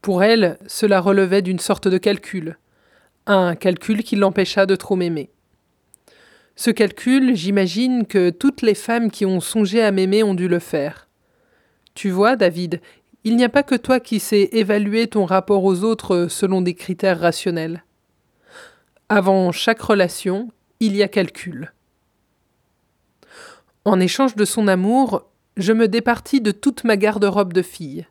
Pour 0.03 0.25
elle, 0.25 0.59
cela 0.67 1.01
relevait 1.01 1.43
d'une 1.43 1.61
sorte 1.61 1.87
de 1.87 1.99
calcul, 1.99 2.59
un 3.27 3.55
calcul 3.55 4.03
qui 4.03 4.17
l'empêcha 4.17 4.67
de 4.67 4.75
trop 4.75 4.97
m'aimer. 4.97 5.31
Ce 6.57 6.71
calcul, 6.71 7.37
j'imagine 7.37 8.07
que 8.07 8.31
toutes 8.31 8.63
les 8.63 8.75
femmes 8.75 9.13
qui 9.13 9.27
ont 9.27 9.41
songé 9.41 9.81
à 9.81 9.93
m'aimer 9.93 10.25
ont 10.25 10.35
dû 10.35 10.49
le 10.49 10.59
faire. 10.59 11.07
Tu 11.95 12.11
vois, 12.11 12.35
David, 12.35 12.81
il 13.27 13.35
n'y 13.35 13.43
a 13.43 13.49
pas 13.49 13.65
que 13.65 13.75
toi 13.75 13.99
qui 13.99 14.21
sais 14.21 14.51
évaluer 14.53 15.09
ton 15.09 15.25
rapport 15.25 15.65
aux 15.65 15.83
autres 15.83 16.29
selon 16.31 16.63
des 16.63 16.75
critères 16.75 17.19
rationnels. 17.19 17.85
Avant 19.09 19.51
chaque 19.51 19.83
relation, 19.83 20.53
il 20.79 20.95
y 20.95 21.03
a 21.03 21.09
calcul. 21.09 21.73
En 23.85 23.99
échange 23.99 24.37
de 24.37 24.45
son 24.45 24.69
amour, 24.69 25.29
je 25.57 25.73
me 25.73 25.89
départis 25.89 26.41
de 26.41 26.53
toute 26.53 26.85
ma 26.85 26.97
garde-robe 26.97 27.53
de 27.53 27.63
fille. 27.63 28.07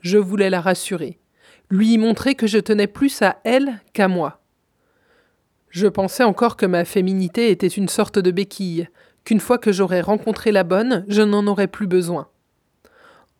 Je 0.00 0.18
voulais 0.18 0.50
la 0.50 0.60
rassurer, 0.60 1.20
lui 1.70 1.96
montrer 1.96 2.34
que 2.34 2.48
je 2.48 2.58
tenais 2.58 2.88
plus 2.88 3.22
à 3.22 3.38
elle 3.44 3.80
qu'à 3.92 4.08
moi. 4.08 4.42
Je 5.68 5.86
pensais 5.86 6.24
encore 6.24 6.56
que 6.56 6.66
ma 6.66 6.84
féminité 6.84 7.52
était 7.52 7.68
une 7.68 7.88
sorte 7.88 8.18
de 8.18 8.32
béquille, 8.32 8.88
qu'une 9.22 9.38
fois 9.38 9.58
que 9.58 9.70
j'aurais 9.70 10.00
rencontré 10.00 10.50
la 10.50 10.64
bonne, 10.64 11.04
je 11.06 11.22
n'en 11.22 11.46
aurais 11.46 11.68
plus 11.68 11.86
besoin. 11.86 12.26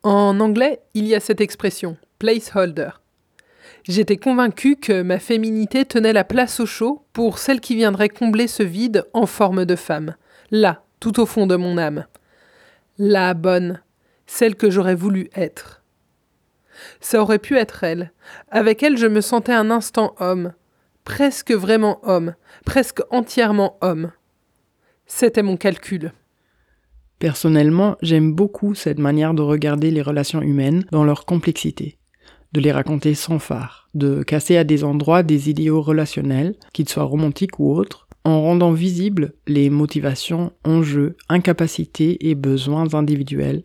En 0.02 0.40
anglais, 0.40 0.80
il 0.94 1.06
y 1.06 1.14
a 1.14 1.20
cette 1.20 1.40
expression, 1.40 1.96
placeholder. 2.18 2.90
J'étais 3.84 4.16
convaincu 4.16 4.76
que 4.76 5.02
ma 5.02 5.20
féminité 5.20 5.84
tenait 5.84 6.12
la 6.12 6.24
place 6.24 6.58
au 6.58 6.66
chaud 6.66 7.04
pour 7.12 7.38
celle 7.38 7.60
qui 7.60 7.76
viendrait 7.76 8.08
combler 8.08 8.48
ce 8.48 8.64
vide 8.64 9.04
en 9.12 9.26
forme 9.26 9.64
de 9.64 9.76
femme, 9.76 10.16
là, 10.50 10.84
tout 10.98 11.20
au 11.20 11.26
fond 11.26 11.46
de 11.46 11.54
mon 11.54 11.78
âme. 11.78 12.06
La 12.98 13.34
bonne, 13.34 13.80
celle 14.26 14.56
que 14.56 14.70
j'aurais 14.70 14.96
voulu 14.96 15.30
être. 15.36 15.82
Ça 17.00 17.20
aurait 17.20 17.38
pu 17.38 17.56
être 17.56 17.84
elle. 17.84 18.12
Avec 18.50 18.82
elle, 18.82 18.96
je 18.96 19.06
me 19.06 19.20
sentais 19.20 19.52
un 19.52 19.70
instant 19.70 20.16
homme, 20.18 20.52
presque 21.04 21.52
vraiment 21.52 22.00
homme, 22.02 22.34
presque 22.64 23.02
entièrement 23.10 23.78
homme. 23.82 24.10
C'était 25.06 25.42
mon 25.42 25.56
calcul. 25.56 26.12
Personnellement, 27.22 27.96
j'aime 28.02 28.32
beaucoup 28.32 28.74
cette 28.74 28.98
manière 28.98 29.32
de 29.32 29.42
regarder 29.42 29.92
les 29.92 30.02
relations 30.02 30.42
humaines 30.42 30.84
dans 30.90 31.04
leur 31.04 31.24
complexité, 31.24 31.96
de 32.52 32.60
les 32.60 32.72
raconter 32.72 33.14
sans 33.14 33.38
phare, 33.38 33.88
de 33.94 34.24
casser 34.24 34.56
à 34.56 34.64
des 34.64 34.82
endroits 34.82 35.22
des 35.22 35.48
idéaux 35.48 35.82
relationnels, 35.82 36.56
qu'ils 36.72 36.88
soient 36.88 37.04
romantiques 37.04 37.60
ou 37.60 37.70
autres, 37.76 38.08
en 38.24 38.42
rendant 38.42 38.72
visibles 38.72 39.34
les 39.46 39.70
motivations, 39.70 40.50
enjeux, 40.64 41.16
incapacités 41.28 42.28
et 42.28 42.34
besoins 42.34 42.92
individuels, 42.92 43.62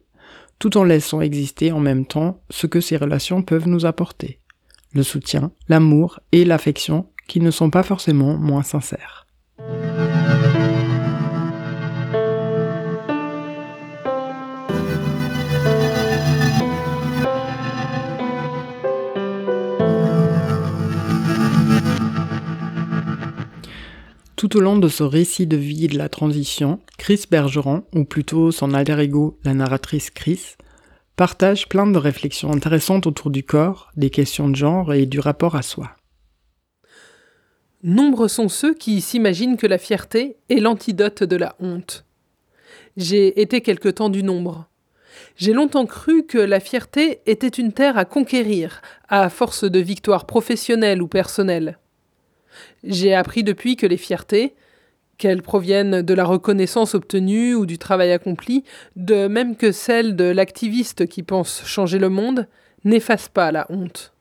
tout 0.60 0.78
en 0.78 0.84
laissant 0.84 1.22
exister 1.22 1.72
en 1.72 1.80
même 1.80 2.06
temps 2.06 2.40
ce 2.52 2.68
que 2.68 2.80
ces 2.80 2.98
relations 2.98 3.42
peuvent 3.42 3.68
nous 3.68 3.88
apporter. 3.88 4.40
Le 4.94 5.02
soutien, 5.02 5.50
l'amour 5.68 6.20
et 6.32 6.46
l'affection 6.46 7.08
qui 7.28 7.42
ne 7.42 7.50
sont 7.50 7.72
pas 7.72 7.82
forcément 7.82 8.38
moins 8.38 8.62
sincères. 8.62 9.26
Tout 24.38 24.56
au 24.56 24.60
long 24.60 24.78
de 24.78 24.88
ce 24.88 25.02
récit 25.02 25.48
de 25.48 25.58
vie 25.58 25.86
et 25.86 25.88
de 25.88 25.98
la 25.98 26.10
transition, 26.10 26.80
Chris 27.00 27.24
Bergeron, 27.30 27.86
ou 27.96 28.06
plutôt 28.06 28.52
son 28.52 28.76
alter 28.76 29.00
ego, 29.00 29.40
la 29.44 29.56
narratrice 29.56 30.12
Chris, 30.12 30.58
partage 31.16 31.68
plein 31.68 31.88
de 31.88 31.98
réflexions 31.98 32.54
intéressantes 32.54 33.08
autour 33.08 33.32
du 33.32 33.42
corps, 33.42 33.90
des 33.98 34.12
questions 34.12 34.48
de 34.48 34.56
genre 34.56 34.94
et 34.94 35.08
du 35.08 35.20
rapport 35.20 35.56
à 35.56 35.64
soi. 35.64 35.90
Nombreux 37.82 38.28
sont 38.28 38.48
ceux 38.48 38.76
qui 38.76 39.02
s'imaginent 39.02 39.58
que 39.58 39.66
la 39.66 39.80
fierté 39.80 40.38
est 40.50 40.60
l'antidote 40.60 41.24
de 41.24 41.36
la 41.36 41.56
honte. 41.60 42.06
J'ai 42.96 43.42
été 43.42 43.62
quelque 43.62 43.90
temps 43.90 44.10
du 44.10 44.22
nombre. 44.22 44.70
J'ai 45.36 45.54
longtemps 45.54 45.88
cru 45.88 46.28
que 46.28 46.38
la 46.38 46.60
fierté 46.60 47.22
était 47.26 47.48
une 47.48 47.74
terre 47.74 47.98
à 47.98 48.06
conquérir, 48.06 48.84
à 49.10 49.32
force 49.32 49.64
de 49.64 49.80
victoires 49.80 50.28
professionnelles 50.28 51.02
ou 51.02 51.08
personnelles. 51.08 51.80
J'ai 52.84 53.14
appris 53.14 53.44
depuis 53.44 53.76
que 53.76 53.86
les 53.86 53.98
fiertés, 53.98 54.56
qu'elles 55.18 55.42
proviennent 55.42 56.02
de 56.02 56.14
la 56.14 56.26
reconnaissance 56.26 56.96
obtenue 56.96 57.56
ou 57.56 57.66
du 57.66 57.78
travail 57.78 58.12
accompli, 58.12 58.64
de 58.96 59.28
même 59.28 59.56
que 59.56 59.72
celles 59.72 60.16
de 60.16 60.26
l'activiste 60.26 61.08
qui 61.08 61.24
pense 61.24 61.64
changer 61.66 62.00
le 62.00 62.10
monde, 62.10 62.48
n'effacent 62.84 63.30
pas 63.30 63.52
la 63.52 63.66
honte. 63.70 64.14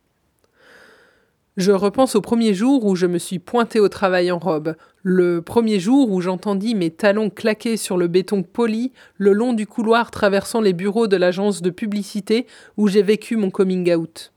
Je 1.57 1.73
repense 1.73 2.17
au 2.17 2.21
premier 2.21 2.53
jour 2.53 2.85
où 2.85 2.97
je 2.97 3.07
me 3.07 3.17
suis 3.17 3.39
pointé 3.39 3.81
au 3.81 3.89
travail 3.89 4.31
en 4.31 4.39
robe, 4.39 4.77
le 5.03 5.41
premier 5.41 5.81
jour 5.81 6.11
où 6.11 6.21
j'entendis 6.21 6.75
mes 6.75 6.91
talons 6.91 7.31
claquer 7.31 7.79
sur 7.79 7.97
le 7.97 8.09
béton 8.09 8.43
poli 8.43 8.93
le 9.17 9.33
long 9.33 9.55
du 9.55 9.67
couloir 9.67 10.11
traversant 10.11 10.61
les 10.61 10.75
bureaux 10.75 11.07
de 11.07 11.17
l'agence 11.17 11.63
de 11.63 11.71
publicité 11.71 12.47
où 12.77 12.89
j'ai 12.89 13.03
vécu 13.03 13.37
mon 13.37 13.51
coming 13.51 13.95
out. 13.95 14.33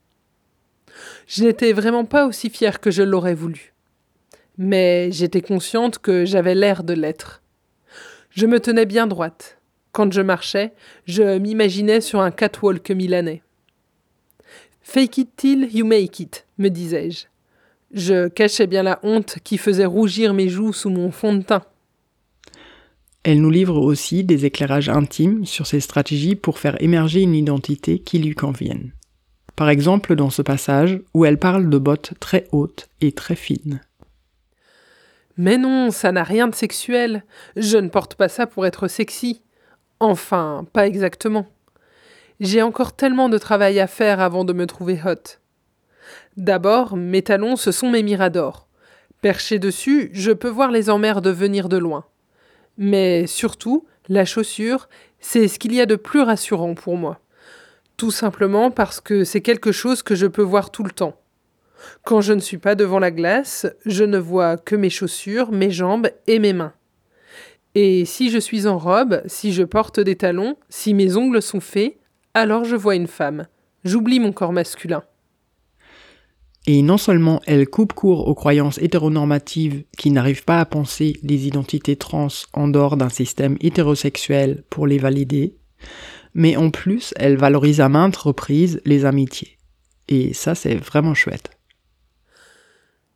Je 1.26 1.44
n'étais 1.44 1.74
vraiment 1.74 2.06
pas 2.06 2.26
aussi 2.26 2.48
fier 2.48 2.80
que 2.80 2.90
je 2.90 3.02
l'aurais 3.02 3.34
voulu 3.34 3.74
mais 4.60 5.10
j'étais 5.10 5.40
consciente 5.40 5.98
que 5.98 6.26
j'avais 6.26 6.54
l'air 6.54 6.84
de 6.84 6.92
l'être. 6.92 7.40
Je 8.28 8.44
me 8.44 8.60
tenais 8.60 8.84
bien 8.84 9.06
droite. 9.06 9.58
Quand 9.90 10.12
je 10.12 10.20
marchais, 10.20 10.74
je 11.06 11.38
m'imaginais 11.38 12.02
sur 12.02 12.20
un 12.20 12.30
catwalk 12.30 12.90
milanais. 12.90 13.42
Fake 14.82 15.16
it 15.16 15.30
till 15.34 15.68
you 15.72 15.86
make 15.86 16.20
it, 16.20 16.46
me 16.58 16.68
disais-je. 16.68 17.24
Je 17.94 18.28
cachais 18.28 18.66
bien 18.66 18.82
la 18.82 19.00
honte 19.02 19.38
qui 19.42 19.56
faisait 19.56 19.86
rougir 19.86 20.34
mes 20.34 20.50
joues 20.50 20.74
sous 20.74 20.90
mon 20.90 21.10
fond 21.10 21.34
de 21.34 21.42
teint. 21.42 21.64
Elle 23.22 23.40
nous 23.40 23.50
livre 23.50 23.78
aussi 23.78 24.24
des 24.24 24.44
éclairages 24.44 24.90
intimes 24.90 25.46
sur 25.46 25.66
ses 25.66 25.80
stratégies 25.80 26.36
pour 26.36 26.58
faire 26.58 26.80
émerger 26.82 27.22
une 27.22 27.34
identité 27.34 27.98
qui 27.98 28.18
lui 28.18 28.34
convienne. 28.34 28.92
Par 29.56 29.70
exemple 29.70 30.16
dans 30.16 30.30
ce 30.30 30.42
passage 30.42 31.00
où 31.14 31.24
elle 31.24 31.38
parle 31.38 31.70
de 31.70 31.78
bottes 31.78 32.12
très 32.20 32.46
hautes 32.52 32.90
et 33.00 33.12
très 33.12 33.36
fines. 33.36 33.80
Mais 35.40 35.56
non, 35.56 35.90
ça 35.90 36.12
n'a 36.12 36.22
rien 36.22 36.48
de 36.48 36.54
sexuel. 36.54 37.24
Je 37.56 37.78
ne 37.78 37.88
porte 37.88 38.14
pas 38.14 38.28
ça 38.28 38.46
pour 38.46 38.66
être 38.66 38.88
sexy. 38.88 39.40
Enfin, 39.98 40.66
pas 40.74 40.86
exactement. 40.86 41.46
J'ai 42.40 42.60
encore 42.60 42.94
tellement 42.94 43.30
de 43.30 43.38
travail 43.38 43.80
à 43.80 43.86
faire 43.86 44.20
avant 44.20 44.44
de 44.44 44.52
me 44.52 44.66
trouver 44.66 45.00
hot. 45.02 45.38
D'abord, 46.36 46.94
mes 46.94 47.22
talons, 47.22 47.56
ce 47.56 47.72
sont 47.72 47.90
mes 47.90 48.02
miradors. 48.02 48.68
Perché 49.22 49.58
dessus, 49.58 50.10
je 50.12 50.30
peux 50.30 50.50
voir 50.50 50.70
les 50.70 50.90
emmerdes 50.90 51.28
venir 51.28 51.70
de 51.70 51.78
loin. 51.78 52.04
Mais 52.76 53.26
surtout, 53.26 53.86
la 54.10 54.26
chaussure, 54.26 54.90
c'est 55.20 55.48
ce 55.48 55.58
qu'il 55.58 55.72
y 55.72 55.80
a 55.80 55.86
de 55.86 55.96
plus 55.96 56.20
rassurant 56.20 56.74
pour 56.74 56.98
moi. 56.98 57.18
Tout 57.96 58.10
simplement 58.10 58.70
parce 58.70 59.00
que 59.00 59.24
c'est 59.24 59.40
quelque 59.40 59.72
chose 59.72 60.02
que 60.02 60.14
je 60.14 60.26
peux 60.26 60.42
voir 60.42 60.70
tout 60.70 60.82
le 60.82 60.90
temps. 60.90 61.16
Quand 62.04 62.20
je 62.20 62.32
ne 62.32 62.40
suis 62.40 62.58
pas 62.58 62.74
devant 62.74 62.98
la 62.98 63.10
glace, 63.10 63.66
je 63.86 64.04
ne 64.04 64.18
vois 64.18 64.56
que 64.56 64.76
mes 64.76 64.90
chaussures, 64.90 65.52
mes 65.52 65.70
jambes 65.70 66.08
et 66.26 66.38
mes 66.38 66.52
mains. 66.52 66.72
Et 67.74 68.04
si 68.04 68.30
je 68.30 68.38
suis 68.38 68.66
en 68.66 68.78
robe, 68.78 69.22
si 69.26 69.52
je 69.52 69.62
porte 69.62 70.00
des 70.00 70.16
talons, 70.16 70.56
si 70.68 70.92
mes 70.94 71.16
ongles 71.16 71.42
sont 71.42 71.60
faits, 71.60 71.98
alors 72.34 72.64
je 72.64 72.76
vois 72.76 72.96
une 72.96 73.06
femme. 73.06 73.46
J'oublie 73.84 74.20
mon 74.20 74.32
corps 74.32 74.52
masculin. 74.52 75.02
Et 76.66 76.82
non 76.82 76.98
seulement 76.98 77.40
elle 77.46 77.66
coupe 77.66 77.94
court 77.94 78.28
aux 78.28 78.34
croyances 78.34 78.78
hétéronormatives 78.78 79.84
qui 79.96 80.10
n'arrivent 80.10 80.44
pas 80.44 80.60
à 80.60 80.66
penser 80.66 81.18
les 81.22 81.46
identités 81.46 81.96
trans 81.96 82.28
en 82.52 82.68
dehors 82.68 82.96
d'un 82.96 83.08
système 83.08 83.56
hétérosexuel 83.60 84.62
pour 84.68 84.86
les 84.86 84.98
valider, 84.98 85.56
mais 86.34 86.56
en 86.56 86.70
plus 86.70 87.14
elle 87.16 87.36
valorise 87.36 87.80
à 87.80 87.88
maintes 87.88 88.16
reprises 88.16 88.80
les 88.84 89.04
amitiés. 89.04 89.58
Et 90.08 90.34
ça 90.34 90.54
c'est 90.54 90.74
vraiment 90.74 91.14
chouette. 91.14 91.50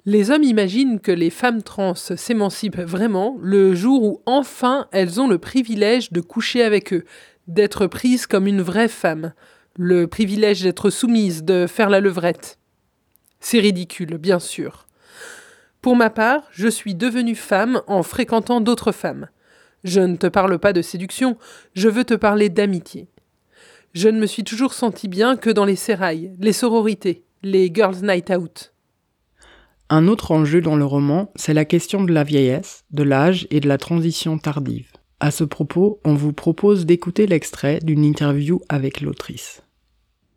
Les 0.06 0.30
hommes 0.30 0.42
imaginent 0.42 1.00
que 1.00 1.12
les 1.12 1.30
femmes 1.30 1.62
trans 1.62 1.94
s'émancipent 1.94 2.80
vraiment 2.80 3.38
le 3.40 3.74
jour 3.74 4.02
où 4.02 4.22
enfin 4.26 4.86
elles 4.92 5.18
ont 5.18 5.28
le 5.28 5.38
privilège 5.38 6.12
de 6.12 6.20
coucher 6.20 6.62
avec 6.62 6.92
eux, 6.92 7.04
d'être 7.48 7.86
prises 7.86 8.26
comme 8.26 8.46
une 8.46 8.60
vraie 8.60 8.88
femme, 8.88 9.32
le 9.76 10.06
privilège 10.06 10.62
d'être 10.62 10.90
soumises, 10.90 11.42
de 11.42 11.66
faire 11.66 11.88
la 11.88 12.00
levrette. 12.00 12.58
C'est 13.40 13.60
ridicule, 13.60 14.18
bien 14.18 14.40
sûr. 14.40 14.86
Pour 15.80 15.96
ma 15.96 16.10
part, 16.10 16.42
je 16.50 16.68
suis 16.68 16.94
devenue 16.94 17.34
femme 17.34 17.80
en 17.86 18.02
fréquentant 18.02 18.60
d'autres 18.60 18.92
femmes. 18.92 19.28
Je 19.84 20.00
ne 20.00 20.16
te 20.16 20.26
parle 20.26 20.58
pas 20.58 20.74
de 20.74 20.82
séduction, 20.82 21.38
je 21.72 21.88
veux 21.88 22.04
te 22.04 22.14
parler 22.14 22.50
d'amitié. 22.50 23.08
Je 23.94 24.10
ne 24.10 24.20
me 24.20 24.26
suis 24.26 24.44
toujours 24.44 24.74
sentie 24.74 25.08
bien 25.08 25.36
que 25.36 25.50
dans 25.50 25.64
les 25.64 25.76
sérails, 25.76 26.34
les 26.40 26.52
sororités, 26.52 27.24
les 27.42 27.70
girls' 27.72 28.02
night 28.02 28.30
out. 28.30 28.73
Un 29.90 30.08
autre 30.08 30.30
enjeu 30.30 30.60
dans 30.60 30.76
le 30.76 30.84
roman, 30.84 31.30
c'est 31.36 31.54
la 31.54 31.64
question 31.64 32.04
de 32.04 32.12
la 32.12 32.24
vieillesse, 32.24 32.84
de 32.90 33.02
l'âge 33.02 33.46
et 33.50 33.60
de 33.60 33.68
la 33.68 33.78
transition 33.78 34.38
tardive. 34.38 34.90
À 35.20 35.30
ce 35.30 35.44
propos, 35.44 36.00
on 36.04 36.14
vous 36.14 36.32
propose 36.32 36.86
d'écouter 36.86 37.26
l'extrait 37.26 37.80
d'une 37.82 38.04
interview 38.04 38.60
avec 38.68 39.00
l'autrice. 39.00 39.62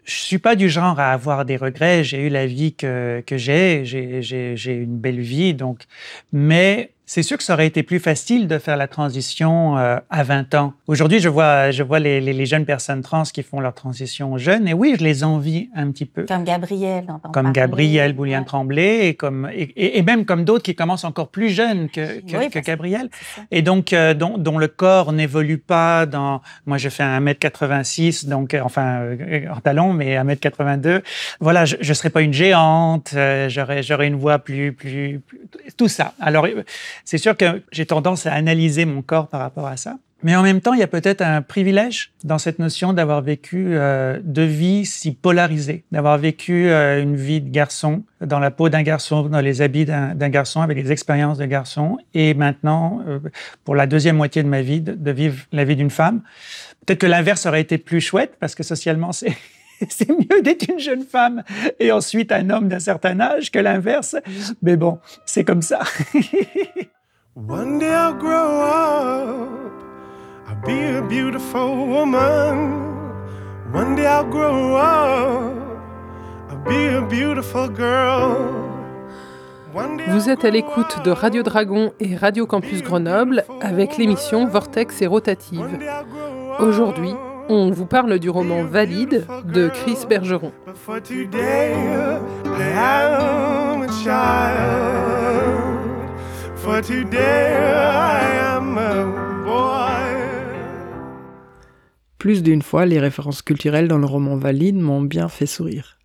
Je 0.04 0.16
suis 0.16 0.38
pas 0.38 0.56
du 0.56 0.70
genre 0.70 1.00
à 1.00 1.12
avoir 1.12 1.44
des 1.44 1.58
regrets. 1.58 2.04
J'ai 2.04 2.28
eu 2.28 2.30
la 2.30 2.46
vie 2.46 2.74
que, 2.74 3.22
que 3.26 3.38
j'ai. 3.38 3.84
J'ai 3.84 4.74
une 4.74 4.98
belle 4.98 5.20
vie, 5.20 5.54
donc. 5.54 5.84
Mais 6.32 6.94
c'est 7.10 7.24
sûr 7.24 7.38
que 7.38 7.44
ça 7.44 7.54
aurait 7.54 7.66
été 7.66 7.84
plus 7.84 8.00
facile 8.00 8.50
de 8.50 8.60
faire 8.60 8.76
la 8.76 8.90
transition 8.90 9.78
euh, 9.78 9.98
à 10.10 10.24
20 10.24 10.54
ans. 10.56 10.74
Aujourd'hui, 10.88 11.20
je 11.20 11.30
vois, 11.30 11.72
je 11.72 11.82
vois 11.82 12.00
les, 12.00 12.20
les, 12.20 12.46
jeunes 12.46 12.66
personnes 12.66 13.02
trans 13.02 13.24
qui 13.24 13.44
font 13.44 13.62
leur 13.62 13.74
transition 13.74 14.38
jeunes, 14.38 14.68
et 14.68 14.74
oui, 14.74 14.96
je 15.00 15.04
les 15.06 15.24
envie 15.24 15.70
un 15.74 15.90
petit 15.92 16.06
peu. 16.06 16.26
Comme 16.26 16.44
Gabriel. 16.44 17.08
Comme 17.32 17.54
Gabriel 17.54 18.12
Boulian 18.12 18.44
Tremblay, 18.44 19.08
et, 19.08 19.14
comme, 19.16 19.50
et, 19.54 19.98
et 19.98 20.02
même 20.02 20.26
comme 20.26 20.44
d'autres 20.44 20.64
qui 20.64 20.76
commencent 20.76 21.06
encore 21.06 21.30
plus 21.30 21.50
jeunes 21.50 21.90
que, 21.90 22.20
que, 22.20 22.50
que 22.50 22.60
Gabriel. 22.60 23.10
Et 23.52 23.62
donc, 23.62 23.94
euh, 23.94 24.14
dont, 24.14 24.38
dont, 24.38 24.58
le 24.58 24.68
corps 24.68 25.14
n'évolue 25.14 25.60
pas 25.60 26.06
dans... 26.06 26.42
Moi, 26.66 26.78
je 26.78 26.90
fais 26.90 27.04
1m86, 27.04 28.28
donc, 28.28 28.54
euh, 28.54 28.60
enfin, 28.62 29.16
en 29.50 29.62
talon, 29.62 29.94
mais 29.94 30.18
1m82. 30.18 31.04
Voilà, 31.40 31.64
je 31.64 31.78
ne 31.78 31.94
serais 31.94 32.10
pas 32.10 32.22
une 32.22 32.34
géante, 32.34 33.16
j'aurais 33.48 34.08
une 34.08 34.16
voix 34.18 34.40
plus, 34.40 34.74
plus, 34.74 35.22
plus... 35.26 35.40
Tout 35.78 35.88
ça. 35.88 36.14
Alors 36.20 36.48
c'est 37.06 37.18
sûr 37.18 37.36
que 37.36 37.64
j'ai 37.72 37.86
tendance 37.86 38.26
à 38.26 38.34
analyser 38.34 38.86
mon 38.86 39.02
corps 39.02 39.28
par 39.28 39.42
rapport 39.42 39.68
à 39.68 39.78
ça. 39.78 39.98
Mais 40.24 40.36
en 40.36 40.42
même 40.42 40.62
temps, 40.62 40.74
il 40.74 40.80
y 40.80 40.84
a 40.84 40.88
peut-être 40.88 41.22
un 41.22 41.44
privilège 41.44 42.12
dans 42.24 42.40
cette 42.40 42.58
notion 42.58 42.92
d'avoir 42.92 43.22
vécu 43.22 43.68
euh, 43.70 44.20
deux 44.24 44.46
vies 44.46 44.84
si 44.86 45.12
polarisées, 45.12 45.84
d'avoir 45.92 46.18
vécu 46.18 46.70
euh, 46.70 47.02
une 47.02 47.16
vie 47.16 47.40
de 47.40 47.50
garçon 47.50 48.04
dans 48.20 48.40
la 48.40 48.50
peau 48.50 48.70
d'un 48.70 48.82
garçon, 48.82 49.24
dans 49.24 49.42
les 49.42 49.62
habits 49.62 49.86
d'un 49.86 50.30
garçon, 50.30 50.62
avec 50.62 50.78
les 50.78 50.92
expériences 50.92 51.38
de 51.38 51.46
garçon, 51.46 52.00
et 52.16 52.34
maintenant, 52.34 53.04
euh, 53.08 53.20
pour 53.64 53.76
la 53.76 53.86
deuxième 53.86 54.18
moitié 54.18 54.42
de 54.42 54.48
ma 54.48 54.64
vie, 54.64 54.82
de, 54.82 54.94
de 54.94 55.12
vivre 55.12 55.46
la 55.52 55.64
vie 55.66 55.76
d'une 55.76 55.92
femme. 55.92 56.24
Peut-être 56.86 57.00
que 57.00 57.08
l'inverse 57.08 57.46
aurait 57.46 57.62
été 57.62 57.78
plus 57.78 58.02
chouette, 58.02 58.38
parce 58.40 58.56
que 58.56 58.64
socialement, 58.64 59.12
c'est 59.12 59.38
c'est 59.90 60.10
mieux 60.10 60.42
d'être 60.42 60.68
une 60.70 60.80
jeune 60.80 61.04
femme 61.04 61.44
et 61.80 61.92
ensuite 61.92 62.32
un 62.32 62.50
homme 62.50 62.68
d'un 62.68 62.80
certain 62.80 63.20
âge 63.20 63.52
que 63.52 63.60
l'inverse. 63.60 64.16
Mais 64.62 64.78
bon, 64.78 65.00
c'est 65.26 65.44
comme 65.44 65.62
ça. 65.62 65.80
One 67.36 67.78
day 67.78 67.92
I'll 67.92 68.18
grow 68.18 68.62
up, 68.62 69.72
I'll 70.48 70.56
be 70.66 70.98
a 70.98 71.02
beautiful 71.04 71.88
woman. 71.88 72.98
One 73.72 73.96
day 73.96 74.08
I'll 74.08 74.26
grow 74.26 74.76
up, 74.76 75.54
I'll 76.50 76.64
be 76.64 76.96
a 76.96 77.02
beautiful 77.02 77.70
girl. 77.70 78.68
Vous 80.08 80.30
êtes 80.30 80.44
à 80.44 80.50
l'écoute 80.50 81.04
de 81.04 81.12
Radio 81.12 81.44
Dragon 81.44 81.92
et 82.00 82.16
Radio 82.16 82.48
Campus 82.48 82.82
Grenoble 82.82 83.44
avec 83.62 83.98
l'émission 83.98 84.48
Vortex 84.48 85.04
et 85.04 85.08
Rotative. 85.08 85.68
Aujourd'hui, 86.60 87.14
on 87.50 87.72
vous 87.72 87.86
parle 87.86 88.20
du 88.20 88.30
roman 88.30 88.64
Valide 88.64 89.26
de 89.46 89.70
Chris 89.70 90.06
Bergeron. 90.10 90.52
Plus 102.18 102.44
d'une 102.44 102.62
fois, 102.62 102.86
les 102.86 103.00
références 103.00 103.42
culturelles 103.42 103.88
dans 103.88 103.98
le 103.98 104.06
roman 104.06 104.38
Valide 104.38 104.76
m'ont 104.76 105.02
bien 105.02 105.30
fait 105.30 105.46
sourire. 105.46 105.98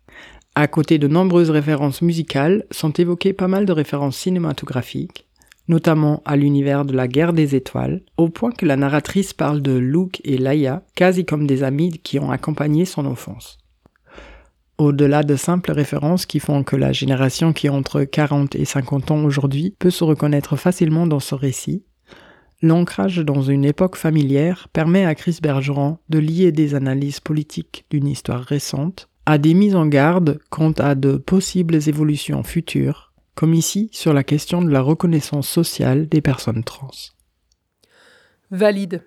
À 0.55 0.67
côté 0.67 0.99
de 0.99 1.07
nombreuses 1.07 1.49
références 1.49 2.01
musicales, 2.01 2.65
sont 2.71 2.91
évoquées 2.91 3.33
pas 3.33 3.47
mal 3.47 3.65
de 3.65 3.73
références 3.73 4.17
cinématographiques, 4.17 5.25
notamment 5.67 6.21
à 6.25 6.35
l'univers 6.35 6.85
de 6.85 6.93
la 6.93 7.07
guerre 7.07 7.33
des 7.33 7.55
étoiles, 7.55 8.01
au 8.17 8.29
point 8.29 8.51
que 8.51 8.65
la 8.65 8.75
narratrice 8.75 9.33
parle 9.33 9.61
de 9.61 9.73
Luke 9.73 10.21
et 10.23 10.37
Laia 10.37 10.83
quasi 10.95 11.25
comme 11.25 11.47
des 11.47 11.63
amis 11.63 11.99
qui 12.03 12.19
ont 12.19 12.31
accompagné 12.31 12.85
son 12.85 13.05
enfance. 13.05 13.57
Au-delà 14.77 15.23
de 15.23 15.35
simples 15.35 15.71
références 15.71 16.25
qui 16.25 16.39
font 16.39 16.63
que 16.63 16.75
la 16.75 16.91
génération 16.91 17.53
qui 17.53 17.67
a 17.67 17.73
entre 17.73 18.03
40 18.03 18.55
et 18.55 18.65
50 18.65 19.11
ans 19.11 19.23
aujourd'hui 19.23 19.75
peut 19.77 19.91
se 19.91 20.03
reconnaître 20.03 20.55
facilement 20.55 21.05
dans 21.05 21.19
ce 21.19 21.35
récit, 21.35 21.83
l'ancrage 22.61 23.19
dans 23.19 23.41
une 23.41 23.65
époque 23.65 23.95
familière 23.95 24.67
permet 24.73 25.05
à 25.05 25.15
Chris 25.15 25.37
Bergeron 25.41 25.99
de 26.09 26.19
lier 26.19 26.51
des 26.51 26.75
analyses 26.75 27.19
politiques 27.19 27.85
d'une 27.91 28.07
histoire 28.07 28.41
récente 28.41 29.09
à 29.25 29.37
des 29.37 29.53
mises 29.53 29.75
en 29.75 29.85
garde 29.85 30.39
quant 30.49 30.71
à 30.71 30.95
de 30.95 31.17
possibles 31.17 31.75
évolutions 31.87 32.43
futures 32.43 33.12
comme 33.35 33.53
ici 33.53 33.89
sur 33.91 34.13
la 34.13 34.23
question 34.23 34.61
de 34.61 34.69
la 34.69 34.81
reconnaissance 34.81 35.47
sociale 35.47 36.07
des 36.07 36.21
personnes 36.21 36.63
trans. 36.63 36.91
Valide. 38.51 39.03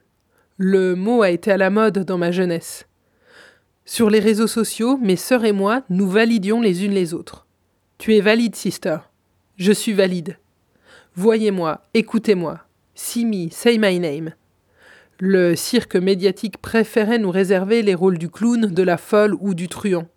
Le 0.57 0.95
mot 0.95 1.23
a 1.23 1.31
été 1.31 1.53
à 1.53 1.57
la 1.57 1.71
mode 1.71 2.01
dans 2.01 2.19
ma 2.19 2.33
jeunesse. 2.33 2.87
Sur 3.85 4.11
les 4.11 4.19
réseaux 4.19 4.47
sociaux, 4.47 4.97
mes 4.97 5.17
sœurs 5.17 5.45
et 5.45 5.53
moi, 5.53 5.85
nous 5.91 6.09
validions 6.09 6.61
les 6.61 6.85
unes 6.85 6.95
les 6.95 7.15
autres. 7.15 7.47
Tu 7.99 8.17
es 8.17 8.21
valide, 8.21 8.57
sister. 8.57 8.99
Je 9.57 9.73
suis 9.73 9.93
valide. 9.93 10.39
Voyez-moi, 11.15 11.83
écoutez-moi. 11.95 12.61
See 12.95 13.25
me, 13.25 13.49
say 13.51 13.79
my 13.79 14.01
name. 14.01 14.33
Le 15.19 15.55
cirque 15.55 15.97
médiatique 15.97 16.59
préférait 16.59 17.19
nous 17.19 17.31
réserver 17.31 17.83
les 17.83 17.95
rôles 17.95 18.19
du 18.19 18.29
clown, 18.29 18.67
de 18.67 18.83
la 18.83 18.97
folle 18.97 19.37
ou 19.41 19.55
du 19.55 19.69
truand 19.69 20.09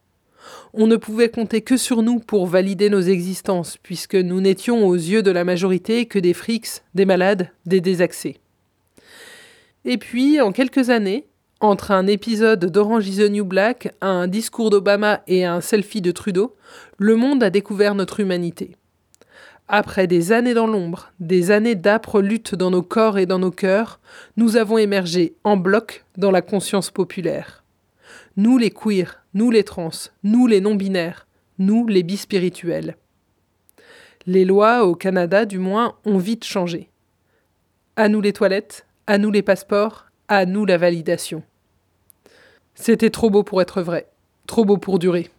on 0.73 0.87
ne 0.87 0.95
pouvait 0.95 1.29
compter 1.29 1.61
que 1.61 1.77
sur 1.77 2.01
nous 2.01 2.19
pour 2.19 2.47
valider 2.47 2.89
nos 2.89 3.01
existences, 3.01 3.77
puisque 3.77 4.15
nous 4.15 4.41
n'étions 4.41 4.85
aux 4.87 4.95
yeux 4.95 5.23
de 5.23 5.31
la 5.31 5.43
majorité 5.43 6.05
que 6.05 6.19
des 6.19 6.33
frics, 6.33 6.81
des 6.95 7.05
malades, 7.05 7.49
des 7.65 7.81
désaxés. 7.81 8.39
Et 9.85 9.97
puis, 9.97 10.41
en 10.41 10.51
quelques 10.51 10.89
années, 10.89 11.25
entre 11.61 11.91
un 11.91 12.07
épisode 12.07 12.65
d'Orange 12.65 13.07
is 13.07 13.17
the 13.17 13.29
New 13.29 13.45
Black, 13.45 13.93
un 14.01 14.27
discours 14.27 14.69
d'Obama 14.69 15.21
et 15.27 15.45
un 15.45 15.61
selfie 15.61 16.01
de 16.01 16.11
Trudeau, 16.11 16.55
le 16.97 17.15
monde 17.15 17.43
a 17.43 17.49
découvert 17.49 17.95
notre 17.95 18.19
humanité. 18.19 18.75
Après 19.67 20.07
des 20.07 20.31
années 20.31 20.53
dans 20.53 20.67
l'ombre, 20.67 21.11
des 21.19 21.51
années 21.51 21.75
d'âpres 21.75 22.21
luttes 22.21 22.55
dans 22.55 22.71
nos 22.71 22.81
corps 22.81 23.19
et 23.19 23.25
dans 23.25 23.39
nos 23.39 23.51
cœurs, 23.51 23.99
nous 24.35 24.57
avons 24.57 24.77
émergé 24.77 25.35
en 25.43 25.57
bloc 25.57 26.05
dans 26.17 26.31
la 26.31 26.41
conscience 26.41 26.89
populaire. 26.89 27.63
Nous 28.35 28.57
les 28.57 28.71
queers, 28.71 29.18
nous 29.33 29.51
les 29.51 29.63
trans, 29.63 29.89
nous 30.23 30.47
les 30.47 30.61
non-binaires, 30.61 31.27
nous 31.57 31.87
les 31.87 32.03
bispirituels. 32.03 32.95
Les 34.25 34.45
lois, 34.45 34.85
au 34.85 34.95
Canada 34.95 35.45
du 35.45 35.59
moins, 35.59 35.95
ont 36.05 36.17
vite 36.17 36.45
changé. 36.45 36.89
À 37.95 38.09
nous 38.09 38.21
les 38.21 38.33
toilettes, 38.33 38.85
à 39.07 39.17
nous 39.17 39.31
les 39.31 39.41
passeports, 39.41 40.05
à 40.27 40.45
nous 40.45 40.65
la 40.65 40.77
validation. 40.77 41.43
C'était 42.75 43.09
trop 43.09 43.29
beau 43.29 43.43
pour 43.43 43.61
être 43.61 43.81
vrai, 43.81 44.07
trop 44.47 44.65
beau 44.65 44.77
pour 44.77 44.99
durer. 44.99 45.29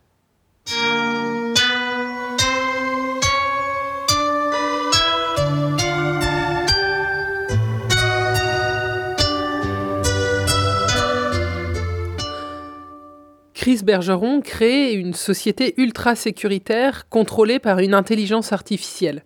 Chris 13.60 13.82
Bergeron 13.84 14.40
crée 14.40 14.94
une 14.94 15.12
société 15.12 15.74
ultra 15.76 16.14
sécuritaire 16.14 17.10
contrôlée 17.10 17.58
par 17.58 17.80
une 17.80 17.92
intelligence 17.92 18.54
artificielle. 18.54 19.22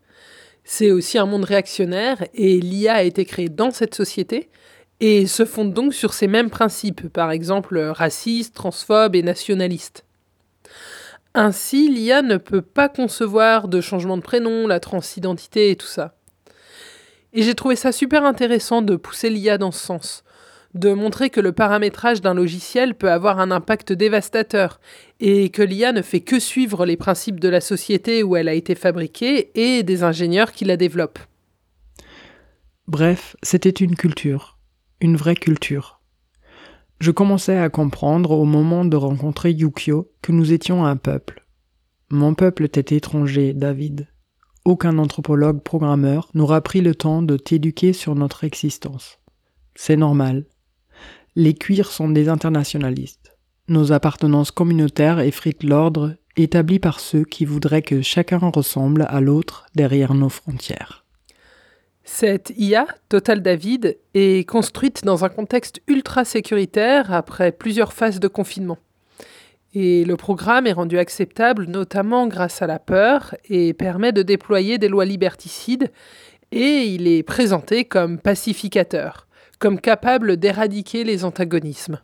C'est 0.64 0.90
aussi 0.90 1.18
un 1.18 1.26
monde 1.26 1.44
réactionnaire 1.44 2.24
et 2.34 2.58
l'IA 2.58 2.94
a 2.94 3.02
été 3.04 3.26
créée 3.26 3.48
dans 3.48 3.70
cette 3.70 3.94
société 3.94 4.48
et 4.98 5.28
se 5.28 5.44
fonde 5.44 5.72
donc 5.72 5.94
sur 5.94 6.14
ces 6.14 6.26
mêmes 6.26 6.50
principes, 6.50 7.06
par 7.10 7.30
exemple 7.30 7.78
racistes, 7.78 8.56
transphobes 8.56 9.14
et 9.14 9.22
nationalistes. 9.22 10.04
Ainsi, 11.34 11.88
l'IA 11.88 12.22
ne 12.22 12.36
peut 12.36 12.60
pas 12.60 12.88
concevoir 12.88 13.68
de 13.68 13.80
changement 13.80 14.16
de 14.16 14.22
prénom, 14.22 14.66
la 14.66 14.80
transidentité 14.80 15.70
et 15.70 15.76
tout 15.76 15.86
ça. 15.86 16.16
Et 17.34 17.42
j'ai 17.42 17.54
trouvé 17.54 17.76
ça 17.76 17.92
super 17.92 18.24
intéressant 18.24 18.82
de 18.82 18.96
pousser 18.96 19.30
l'IA 19.30 19.58
dans 19.58 19.70
ce 19.70 19.86
sens 19.86 20.23
de 20.74 20.92
montrer 20.92 21.30
que 21.30 21.40
le 21.40 21.52
paramétrage 21.52 22.20
d'un 22.20 22.34
logiciel 22.34 22.94
peut 22.96 23.10
avoir 23.10 23.38
un 23.38 23.50
impact 23.50 23.92
dévastateur 23.92 24.80
et 25.20 25.50
que 25.50 25.62
l'IA 25.62 25.92
ne 25.92 26.02
fait 26.02 26.20
que 26.20 26.40
suivre 26.40 26.84
les 26.84 26.96
principes 26.96 27.40
de 27.40 27.48
la 27.48 27.60
société 27.60 28.22
où 28.22 28.36
elle 28.36 28.48
a 28.48 28.54
été 28.54 28.74
fabriquée 28.74 29.50
et 29.54 29.82
des 29.84 30.02
ingénieurs 30.02 30.52
qui 30.52 30.64
la 30.64 30.76
développent. 30.76 31.20
Bref, 32.88 33.36
c'était 33.42 33.70
une 33.70 33.94
culture, 33.94 34.58
une 35.00 35.16
vraie 35.16 35.36
culture. 35.36 36.00
Je 37.00 37.10
commençais 37.10 37.58
à 37.58 37.70
comprendre 37.70 38.32
au 38.32 38.44
moment 38.44 38.84
de 38.84 38.96
rencontrer 38.96 39.52
Yukio 39.52 40.10
que 40.22 40.32
nous 40.32 40.52
étions 40.52 40.84
un 40.84 40.96
peuple. 40.96 41.46
Mon 42.10 42.34
peuple 42.34 42.64
était 42.64 42.96
étranger, 42.96 43.54
David. 43.54 44.08
Aucun 44.64 44.98
anthropologue 44.98 45.62
programmeur 45.62 46.30
n'aura 46.34 46.60
pris 46.62 46.80
le 46.80 46.94
temps 46.94 47.22
de 47.22 47.36
t'éduquer 47.36 47.92
sur 47.92 48.14
notre 48.14 48.44
existence. 48.44 49.18
C'est 49.74 49.96
normal. 49.96 50.46
Les 51.36 51.54
cuirs 51.54 51.90
sont 51.90 52.08
des 52.08 52.28
internationalistes. 52.28 53.36
Nos 53.66 53.90
appartenances 53.90 54.52
communautaires 54.52 55.18
effritent 55.18 55.64
l'ordre 55.64 56.14
établi 56.36 56.78
par 56.78 57.00
ceux 57.00 57.24
qui 57.24 57.44
voudraient 57.44 57.82
que 57.82 58.02
chacun 58.02 58.38
ressemble 58.54 59.04
à 59.08 59.20
l'autre 59.20 59.66
derrière 59.74 60.14
nos 60.14 60.28
frontières. 60.28 61.04
Cette 62.04 62.52
IA, 62.56 62.86
Total 63.08 63.42
David, 63.42 63.98
est 64.14 64.48
construite 64.48 65.04
dans 65.04 65.24
un 65.24 65.28
contexte 65.28 65.80
ultra 65.88 66.24
sécuritaire 66.24 67.12
après 67.12 67.50
plusieurs 67.50 67.92
phases 67.92 68.20
de 68.20 68.28
confinement. 68.28 68.78
Et 69.72 70.04
le 70.04 70.16
programme 70.16 70.68
est 70.68 70.72
rendu 70.72 70.98
acceptable 70.98 71.64
notamment 71.64 72.28
grâce 72.28 72.62
à 72.62 72.68
la 72.68 72.78
peur 72.78 73.34
et 73.48 73.72
permet 73.72 74.12
de 74.12 74.22
déployer 74.22 74.78
des 74.78 74.88
lois 74.88 75.04
liberticides 75.04 75.90
et 76.52 76.84
il 76.84 77.08
est 77.08 77.24
présenté 77.24 77.84
comme 77.84 78.18
pacificateur 78.18 79.26
capable 79.72 80.36
d'éradiquer 80.36 81.04
les 81.04 81.24
antagonismes. 81.24 82.00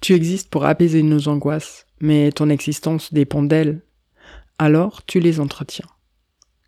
Tu 0.00 0.14
existes 0.14 0.48
pour 0.48 0.64
apaiser 0.64 1.02
nos 1.02 1.28
angoisses, 1.28 1.86
mais 2.00 2.30
ton 2.32 2.48
existence 2.50 3.12
dépend 3.12 3.42
d'elles. 3.42 3.82
Alors 4.58 5.04
tu 5.04 5.20
les 5.20 5.40
entretiens. 5.40 5.86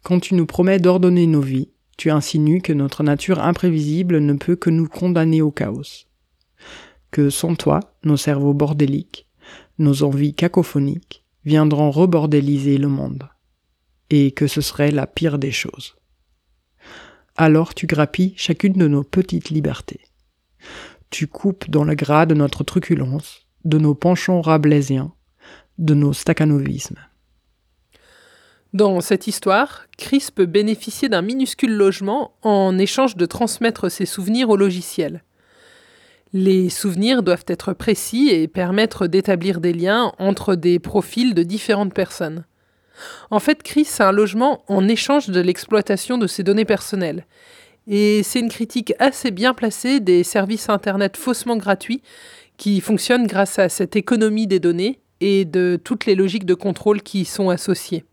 Quand 0.02 0.20
tu 0.20 0.34
nous 0.34 0.46
promets 0.46 0.78
d'ordonner 0.78 1.26
nos 1.26 1.40
vies, 1.40 1.70
tu 1.96 2.10
insinues 2.10 2.60
que 2.60 2.72
notre 2.72 3.02
nature 3.02 3.40
imprévisible 3.40 4.20
ne 4.20 4.34
peut 4.34 4.56
que 4.56 4.70
nous 4.70 4.86
condamner 4.86 5.42
au 5.42 5.50
chaos. 5.50 6.06
Que 7.10 7.30
sans 7.30 7.54
toi, 7.54 7.80
nos 8.04 8.16
cerveaux 8.16 8.54
bordéliques, 8.54 9.26
nos 9.78 10.02
envies 10.02 10.34
cacophoniques, 10.34 11.24
viendront 11.44 11.90
rebordéliser 11.90 12.78
le 12.78 12.88
monde. 12.88 13.28
Et 14.10 14.30
que 14.30 14.46
ce 14.46 14.60
serait 14.60 14.90
la 14.90 15.06
pire 15.06 15.38
des 15.38 15.52
choses. 15.52 15.96
Alors 17.36 17.74
tu 17.74 17.86
grappilles 17.86 18.34
chacune 18.36 18.74
de 18.74 18.88
nos 18.88 19.04
petites 19.04 19.50
libertés. 19.50 20.00
Tu 21.10 21.26
coupes 21.26 21.70
dans 21.70 21.84
le 21.84 21.94
gras 21.94 22.26
de 22.26 22.34
notre 22.34 22.64
truculence, 22.64 23.46
de 23.64 23.78
nos 23.78 23.94
penchants 23.94 24.40
rabelaisiens, 24.40 25.12
de 25.78 25.94
nos 25.94 26.12
staccanovismes. 26.12 26.98
Dans 28.74 29.00
cette 29.00 29.26
histoire, 29.26 29.86
Chris 29.96 30.28
peut 30.34 30.44
bénéficier 30.44 31.08
d'un 31.08 31.22
minuscule 31.22 31.74
logement 31.74 32.32
en 32.42 32.76
échange 32.76 33.16
de 33.16 33.24
transmettre 33.24 33.90
ses 33.90 34.04
souvenirs 34.04 34.50
au 34.50 34.56
logiciel. 34.56 35.24
Les 36.34 36.68
souvenirs 36.68 37.22
doivent 37.22 37.46
être 37.46 37.72
précis 37.72 38.28
et 38.28 38.46
permettre 38.46 39.06
d'établir 39.06 39.60
des 39.60 39.72
liens 39.72 40.12
entre 40.18 40.54
des 40.54 40.78
profils 40.78 41.32
de 41.32 41.42
différentes 41.42 41.94
personnes. 41.94 42.44
En 43.30 43.38
fait, 43.38 43.62
Chris 43.62 43.88
a 44.00 44.08
un 44.08 44.12
logement 44.12 44.64
en 44.68 44.86
échange 44.86 45.28
de 45.28 45.40
l'exploitation 45.40 46.18
de 46.18 46.26
ses 46.26 46.42
données 46.42 46.66
personnelles. 46.66 47.26
Et 47.88 48.22
c'est 48.22 48.40
une 48.40 48.50
critique 48.50 48.92
assez 48.98 49.30
bien 49.30 49.54
placée 49.54 49.98
des 49.98 50.22
services 50.22 50.68
Internet 50.68 51.16
faussement 51.16 51.56
gratuits 51.56 52.02
qui 52.58 52.80
fonctionnent 52.82 53.26
grâce 53.26 53.58
à 53.58 53.70
cette 53.70 53.96
économie 53.96 54.46
des 54.46 54.60
données 54.60 55.00
et 55.20 55.46
de 55.46 55.80
toutes 55.82 56.04
les 56.04 56.14
logiques 56.14 56.44
de 56.44 56.54
contrôle 56.54 57.02
qui 57.02 57.22
y 57.22 57.24
sont 57.24 57.48
associées. 57.48 58.04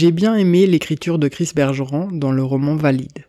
J'ai 0.00 0.12
bien 0.12 0.34
aimé 0.34 0.66
l'écriture 0.66 1.18
de 1.18 1.28
Chris 1.28 1.50
Bergeron 1.54 2.08
dans 2.10 2.32
le 2.32 2.42
roman 2.42 2.74
Valide. 2.74 3.26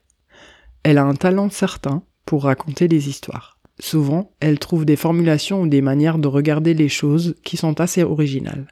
Elle 0.84 1.00
a 1.00 1.04
un 1.04 1.16
talent 1.16 1.50
certain 1.50 2.02
pour 2.26 2.46
raconter 2.46 2.88
des 2.88 3.10
histoires. 3.10 3.60
Souvent, 3.82 4.32
elle 4.40 4.58
trouve 4.58 4.86
des 4.86 4.96
formulations 4.96 5.64
ou 5.64 5.68
des 5.68 5.82
manières 5.82 6.18
de 6.18 6.30
regarder 6.30 6.74
les 6.74 6.88
choses 6.88 7.36
qui 7.44 7.58
sont 7.58 7.82
assez 7.82 8.04
originales. 8.04 8.68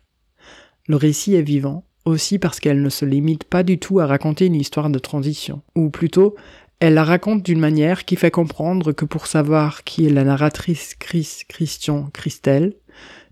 Le 0.87 0.95
récit 0.95 1.35
est 1.35 1.41
vivant, 1.41 1.83
aussi 2.05 2.39
parce 2.39 2.61
qu'elle 2.61 2.81
ne 2.81 2.87
se 2.87 3.03
limite 3.03 3.43
pas 3.43 3.63
du 3.63 3.79
tout 3.79 3.99
à 3.99 4.05
raconter 4.05 4.45
une 4.45 4.55
histoire 4.55 4.89
de 4.89 4.99
transition, 4.99 5.61
ou 5.75 5.89
plutôt, 5.89 6.37
elle 6.79 6.93
la 6.93 7.03
raconte 7.03 7.43
d'une 7.43 7.59
manière 7.59 8.05
qui 8.05 8.15
fait 8.15 8.31
comprendre 8.31 8.93
que 8.93 9.03
pour 9.03 9.27
savoir 9.27 9.83
qui 9.83 10.05
est 10.05 10.09
la 10.09 10.23
narratrice 10.23 10.95
Chris, 10.97 11.41
Christian, 11.49 12.09
Christelle, 12.13 12.75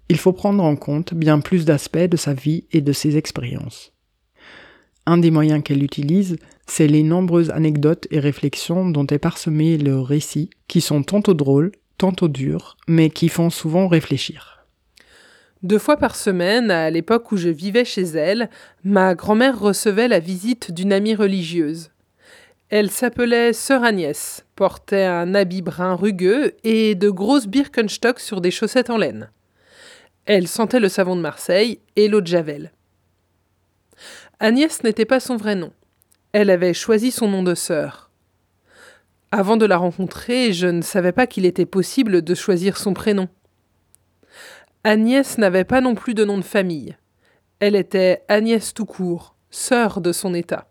il 0.09 0.17
faut 0.17 0.33
prendre 0.33 0.61
en 0.61 0.75
compte 0.75 1.13
bien 1.13 1.39
plus 1.39 1.63
d'aspects 1.63 1.99
de 1.99 2.17
sa 2.17 2.33
vie 2.33 2.65
et 2.73 2.81
de 2.81 2.91
ses 2.91 3.15
expériences. 3.15 3.93
Un 5.09 5.17
des 5.17 5.31
moyens 5.31 5.63
qu'elle 5.63 5.83
utilise, 5.83 6.35
c'est 6.65 6.87
les 6.87 7.01
nombreuses 7.01 7.49
anecdotes 7.51 8.07
et 8.11 8.19
réflexions 8.19 8.89
dont 8.89 9.07
est 9.07 9.19
parsemé 9.19 9.77
le 9.77 10.01
récit, 10.01 10.49
qui 10.67 10.81
sont 10.81 11.01
tantôt 11.01 11.33
drôles, 11.33 11.71
tantôt 11.97 12.27
durs, 12.27 12.75
mais 12.89 13.09
qui 13.09 13.29
font 13.29 13.49
souvent 13.49 13.87
réfléchir. 13.87 14.65
Deux 15.63 15.79
fois 15.79 15.95
par 15.95 16.17
semaine, 16.17 16.71
à 16.71 16.89
l'époque 16.89 17.31
où 17.31 17.37
je 17.37 17.47
vivais 17.47 17.85
chez 17.85 18.01
elle, 18.01 18.49
ma 18.83 19.15
grand-mère 19.15 19.57
recevait 19.57 20.09
la 20.09 20.19
visite 20.19 20.73
d'une 20.73 20.91
amie 20.91 21.15
religieuse. 21.15 21.91
Elle 22.67 22.91
s'appelait 22.91 23.53
Sœur 23.53 23.85
Agnès, 23.85 24.45
portait 24.57 25.05
un 25.05 25.35
habit 25.35 25.61
brun 25.61 25.95
rugueux 25.95 26.51
et 26.65 26.95
de 26.95 27.09
grosses 27.09 27.47
Birkenstock 27.47 28.19
sur 28.19 28.41
des 28.41 28.51
chaussettes 28.51 28.89
en 28.89 28.97
laine. 28.97 29.31
Elle 30.25 30.49
sentait 30.49 30.81
le 30.81 30.89
savon 30.89 31.15
de 31.15 31.21
Marseille 31.21 31.79
et 31.95 32.09
l'eau 32.09 32.19
de 32.19 32.27
Javel. 32.27 32.73
Agnès 34.39 34.83
n'était 34.83 35.05
pas 35.05 35.19
son 35.19 35.35
vrai 35.35 35.55
nom. 35.55 35.71
Elle 36.31 36.51
avait 36.51 36.75
choisi 36.75 37.09
son 37.09 37.27
nom 37.27 37.41
de 37.41 37.55
sœur. 37.55 38.11
Avant 39.31 39.57
de 39.57 39.65
la 39.65 39.77
rencontrer, 39.77 40.53
je 40.53 40.67
ne 40.67 40.83
savais 40.83 41.11
pas 41.11 41.25
qu'il 41.25 41.43
était 41.43 41.65
possible 41.65 42.21
de 42.21 42.35
choisir 42.35 42.77
son 42.77 42.93
prénom. 42.93 43.29
Agnès 44.83 45.39
n'avait 45.39 45.63
pas 45.63 45.81
non 45.81 45.95
plus 45.95 46.13
de 46.13 46.23
nom 46.23 46.37
de 46.37 46.43
famille. 46.43 46.95
Elle 47.59 47.75
était 47.75 48.21
Agnès 48.27 48.75
tout 48.75 48.85
court, 48.85 49.33
sœur 49.49 50.01
de 50.01 50.11
son 50.11 50.35
état. 50.35 50.67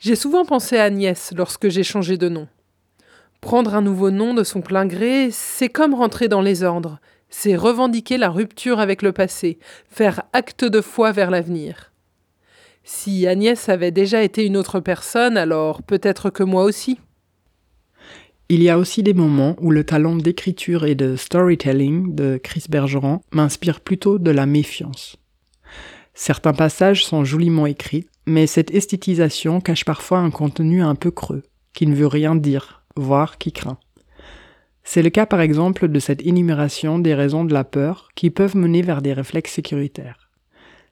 J'ai 0.00 0.16
souvent 0.16 0.44
pensé 0.44 0.78
à 0.78 0.84
Agnès 0.84 1.32
lorsque 1.36 1.68
j'ai 1.68 1.84
changé 1.84 2.16
de 2.16 2.28
nom. 2.28 2.48
Prendre 3.40 3.76
un 3.76 3.82
nouveau 3.82 4.10
nom 4.10 4.34
de 4.34 4.42
son 4.42 4.62
plein 4.62 4.86
gré, 4.86 5.30
c'est 5.30 5.68
comme 5.68 5.94
rentrer 5.94 6.26
dans 6.26 6.42
les 6.42 6.64
ordres, 6.64 6.98
c'est 7.30 7.54
revendiquer 7.54 8.18
la 8.18 8.30
rupture 8.30 8.80
avec 8.80 9.02
le 9.02 9.12
passé, 9.12 9.60
faire 9.88 10.24
acte 10.32 10.64
de 10.64 10.80
foi 10.80 11.12
vers 11.12 11.30
l'avenir. 11.30 11.92
Si 12.88 13.26
Agnès 13.26 13.68
avait 13.68 13.90
déjà 13.90 14.22
été 14.22 14.46
une 14.46 14.56
autre 14.56 14.78
personne, 14.78 15.36
alors 15.36 15.82
peut-être 15.82 16.30
que 16.30 16.44
moi 16.44 16.62
aussi. 16.62 17.00
Il 18.48 18.62
y 18.62 18.70
a 18.70 18.78
aussi 18.78 19.02
des 19.02 19.12
moments 19.12 19.56
où 19.60 19.72
le 19.72 19.82
talent 19.82 20.14
d'écriture 20.14 20.86
et 20.86 20.94
de 20.94 21.16
storytelling 21.16 22.14
de 22.14 22.38
Chris 22.40 22.66
Bergeron 22.68 23.22
m'inspire 23.32 23.80
plutôt 23.80 24.20
de 24.20 24.30
la 24.30 24.46
méfiance. 24.46 25.16
Certains 26.14 26.52
passages 26.52 27.04
sont 27.04 27.24
joliment 27.24 27.66
écrits, 27.66 28.06
mais 28.24 28.46
cette 28.46 28.72
esthétisation 28.72 29.60
cache 29.60 29.84
parfois 29.84 30.20
un 30.20 30.30
contenu 30.30 30.80
un 30.80 30.94
peu 30.94 31.10
creux, 31.10 31.42
qui 31.74 31.88
ne 31.88 31.94
veut 31.96 32.06
rien 32.06 32.36
dire, 32.36 32.84
voire 32.94 33.38
qui 33.38 33.50
craint. 33.50 33.78
C'est 34.84 35.02
le 35.02 35.10
cas 35.10 35.26
par 35.26 35.40
exemple 35.40 35.88
de 35.88 35.98
cette 35.98 36.24
énumération 36.24 37.00
des 37.00 37.14
raisons 37.14 37.44
de 37.44 37.52
la 37.52 37.64
peur 37.64 38.10
qui 38.14 38.30
peuvent 38.30 38.56
mener 38.56 38.82
vers 38.82 39.02
des 39.02 39.12
réflexes 39.12 39.54
sécuritaires. 39.54 40.25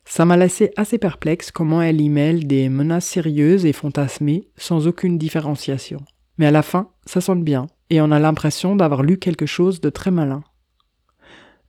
Ça 0.04 0.24
m'a 0.24 0.36
laissé 0.36 0.70
assez 0.76 0.98
perplexe 0.98 1.50
comment 1.50 1.82
elle 1.82 2.00
y 2.00 2.08
mêle 2.08 2.46
des 2.46 2.68
menaces 2.68 3.06
sérieuses 3.06 3.64
et 3.64 3.72
fantasmées 3.72 4.48
sans 4.56 4.86
aucune 4.86 5.18
différenciation. 5.18 6.00
Mais 6.38 6.46
à 6.46 6.50
la 6.50 6.62
fin, 6.62 6.90
ça 7.06 7.20
sonne 7.20 7.42
bien, 7.42 7.66
et 7.90 8.00
on 8.00 8.10
a 8.10 8.18
l'impression 8.18 8.76
d'avoir 8.76 9.02
lu 9.02 9.18
quelque 9.18 9.46
chose 9.46 9.80
de 9.80 9.90
très 9.90 10.10
malin. 10.10 10.42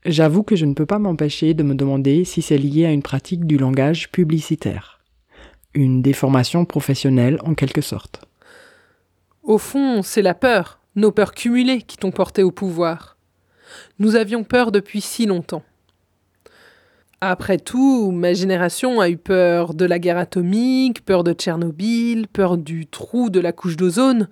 J'avoue 0.06 0.44
que 0.44 0.56
je 0.56 0.66
ne 0.66 0.74
peux 0.74 0.86
pas 0.86 1.00
m'empêcher 1.00 1.54
de 1.54 1.64
me 1.64 1.74
demander 1.74 2.26
si 2.26 2.42
c'est 2.42 2.58
lié 2.58 2.86
à 2.86 2.92
une 2.92 3.02
pratique 3.02 3.46
du 3.46 3.58
langage 3.58 4.12
publicitaire. 4.12 5.00
Une 5.74 6.02
déformation 6.02 6.66
professionnelle 6.66 7.40
en 7.44 7.56
quelque 7.56 7.82
sorte. 7.82 8.24
Au 9.42 9.58
fond, 9.58 10.04
c'est 10.04 10.22
la 10.22 10.34
peur, 10.34 10.80
nos 10.96 11.12
peurs 11.12 11.34
cumulées 11.34 11.82
qui 11.82 11.98
t'ont 11.98 12.12
porté 12.12 12.44
au 12.44 12.52
pouvoir. 12.52 13.18
Nous 14.00 14.16
avions 14.16 14.44
peur 14.44 14.72
depuis 14.72 15.02
si 15.02 15.26
longtemps. 15.26 15.64
Après 17.28 17.58
tout, 17.58 18.12
ma 18.12 18.34
génération 18.34 19.00
a 19.00 19.10
eu 19.10 19.18
peur 19.18 19.74
de 19.74 19.84
la 19.84 19.98
guerre 19.98 20.20
atomique, 20.20 21.04
peur 21.04 21.24
de 21.24 21.34
Tchernobyl, 21.34 22.28
peur 22.28 22.56
du 22.56 22.86
trou 22.86 23.32
de 23.32 23.40
la 23.40 23.52
couche 23.52 23.78
d'ozone, 23.78 24.30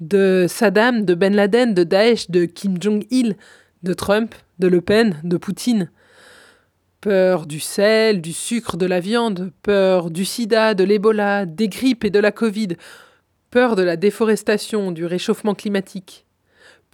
de 0.00 0.46
Saddam, 0.48 1.04
de 1.04 1.14
Ben 1.14 1.32
Laden, 1.32 1.74
de 1.74 1.84
Daesh, 1.84 2.32
de 2.32 2.44
Kim 2.44 2.82
Jong-il, 2.82 3.36
de 3.84 3.94
Trump, 3.94 4.34
de 4.58 4.66
Le 4.66 4.80
Pen, 4.80 5.20
de 5.22 5.36
Poutine. 5.36 5.92
Peur 7.00 7.46
du 7.46 7.60
sel, 7.60 8.20
du 8.20 8.32
sucre, 8.32 8.76
de 8.76 8.86
la 8.86 8.98
viande, 8.98 9.52
peur 9.62 10.10
du 10.10 10.24
sida, 10.24 10.74
de 10.74 10.82
l'Ebola, 10.82 11.46
des 11.46 11.68
grippes 11.68 12.04
et 12.04 12.10
de 12.10 12.18
la 12.18 12.32
Covid, 12.32 12.70
peur 13.52 13.76
de 13.76 13.84
la 13.84 13.94
déforestation, 13.94 14.90
du 14.90 15.06
réchauffement 15.06 15.54
climatique, 15.54 16.23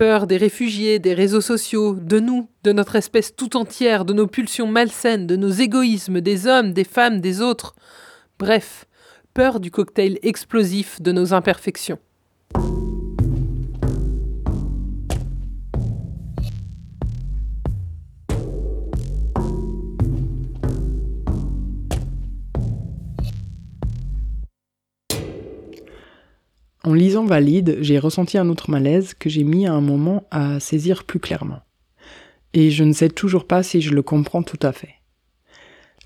peur 0.01 0.27
des 0.27 0.39
réfugiés, 0.39 0.99
des 0.99 1.13
réseaux 1.13 1.43
sociaux, 1.43 1.95
de 1.95 2.21
nous, 2.21 2.49
de 2.65 2.73
notre 2.73 2.97
espèce 2.97 3.37
tout 3.37 3.55
entière, 3.59 4.07
de 4.07 4.15
nos 4.15 4.27
pulsions 4.27 4.67
malsaines, 4.67 5.27
de 5.27 5.37
nos 5.37 5.51
égoïsmes, 5.51 6.23
des 6.23 6.47
hommes, 6.47 6.73
des 6.73 6.85
femmes, 6.85 7.21
des 7.21 7.43
autres. 7.43 7.75
Bref, 8.39 8.87
peur 9.35 9.61
du 9.61 9.71
cocktail 9.71 10.19
explosif 10.23 11.03
de 11.03 11.13
nos 11.13 11.35
imperfections. 11.35 11.99
En 26.91 26.95
lisant 26.95 27.25
Valide, 27.25 27.79
j'ai 27.83 28.01
ressenti 28.01 28.37
un 28.37 28.49
autre 28.49 28.69
malaise 28.69 29.15
que 29.15 29.31
j'ai 29.31 29.45
mis 29.45 29.65
à 29.65 29.73
un 29.73 29.81
moment 29.81 30.25
à 30.33 30.59
saisir 30.59 31.05
plus 31.05 31.21
clairement. 31.21 31.61
Et 32.53 32.73
je 32.73 32.83
ne 32.83 32.93
sais 32.93 33.11
toujours 33.11 33.47
pas 33.47 33.63
si 33.63 33.81
je 33.81 33.95
le 33.95 34.03
comprends 34.03 34.43
tout 34.43 34.59
à 34.61 34.73
fait. 34.73 34.97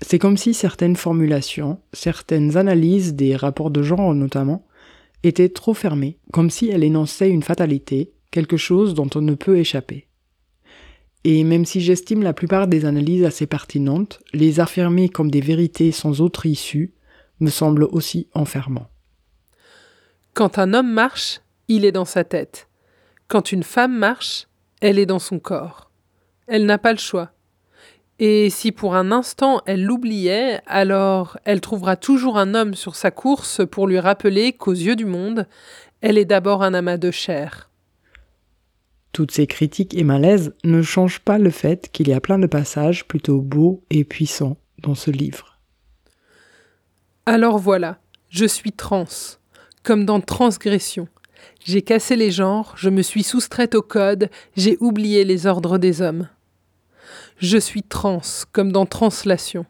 C'est 0.03 0.19
comme 0.19 0.37
si 0.37 0.53
certaines 0.53 0.95
formulations, 0.95 1.79
certaines 1.91 2.55
analyses 2.55 3.15
des 3.15 3.35
rapports 3.35 3.71
de 3.71 3.81
genre 3.81 4.13
notamment, 4.13 4.67
étaient 5.23 5.49
trop 5.49 5.73
fermées, 5.73 6.19
comme 6.31 6.51
si 6.51 6.69
elles 6.69 6.83
énonçaient 6.83 7.31
une 7.31 7.41
fatalité, 7.41 8.13
quelque 8.29 8.55
chose 8.55 8.93
dont 8.93 9.09
on 9.15 9.21
ne 9.21 9.33
peut 9.33 9.57
échapper. 9.57 10.07
Et 11.23 11.43
même 11.43 11.65
si 11.65 11.81
j'estime 11.81 12.21
la 12.21 12.33
plupart 12.33 12.67
des 12.67 12.85
analyses 12.85 13.23
assez 13.23 13.47
pertinentes, 13.47 14.19
les 14.33 14.59
affirmer 14.59 15.09
comme 15.09 15.31
des 15.31 15.41
vérités 15.41 15.91
sans 15.91 16.21
autre 16.21 16.45
issue 16.45 16.93
me 17.39 17.49
semble 17.49 17.85
aussi 17.85 18.27
enfermant. 18.35 18.85
Quand 20.35 20.59
un 20.59 20.73
homme 20.73 20.91
marche, 20.91 21.39
il 21.69 21.85
est 21.85 21.93
dans 21.93 22.03
sa 22.03 22.25
tête. 22.25 22.67
Quand 23.29 23.53
une 23.53 23.63
femme 23.63 23.97
marche, 23.97 24.47
elle 24.81 24.99
est 24.99 25.05
dans 25.05 25.17
son 25.17 25.39
corps. 25.39 25.89
Elle 26.47 26.65
n'a 26.65 26.77
pas 26.77 26.91
le 26.91 26.99
choix. 26.99 27.31
Et 28.19 28.49
si 28.49 28.73
pour 28.73 28.95
un 28.95 29.13
instant 29.13 29.61
elle 29.65 29.85
l'oubliait, 29.85 30.59
alors 30.67 31.39
elle 31.45 31.61
trouvera 31.61 31.95
toujours 31.95 32.37
un 32.37 32.53
homme 32.53 32.73
sur 32.73 32.97
sa 32.97 33.11
course 33.11 33.61
pour 33.65 33.87
lui 33.87 33.97
rappeler 33.97 34.51
qu'aux 34.51 34.73
yeux 34.73 34.97
du 34.97 35.05
monde, 35.05 35.47
elle 36.01 36.17
est 36.17 36.25
d'abord 36.25 36.63
un 36.63 36.73
amas 36.73 36.97
de 36.97 37.11
chair. 37.11 37.69
Toutes 39.13 39.31
ces 39.31 39.47
critiques 39.47 39.95
et 39.95 40.03
malaises 40.03 40.53
ne 40.65 40.81
changent 40.81 41.21
pas 41.21 41.37
le 41.37 41.49
fait 41.49 41.89
qu'il 41.93 42.09
y 42.09 42.13
a 42.13 42.19
plein 42.19 42.39
de 42.39 42.47
passages 42.47 43.07
plutôt 43.07 43.39
beaux 43.39 43.85
et 43.89 44.03
puissants 44.03 44.57
dans 44.79 44.95
ce 44.95 45.11
livre. 45.11 45.59
Alors 47.25 47.57
voilà, 47.57 47.99
je 48.29 48.45
suis 48.45 48.73
trans 48.73 49.05
comme 49.85 50.03
dans 50.03 50.19
transgression. 50.19 51.07
J'ai 51.63 51.83
cassé 51.83 52.15
les 52.15 52.31
genres, 52.31 52.73
je 52.75 52.89
me 52.89 53.03
suis 53.03 53.23
soustraite 53.23 53.75
au 53.75 53.83
code, 53.83 54.29
j'ai 54.57 54.77
oublié 54.81 55.23
les 55.23 55.45
ordres 55.45 55.77
des 55.77 56.01
hommes. 56.01 56.27
Je 57.37 57.57
suis 57.57 57.83
trans, 57.83 58.21
comme 58.51 58.71
dans 58.71 58.87
translation. 58.87 59.65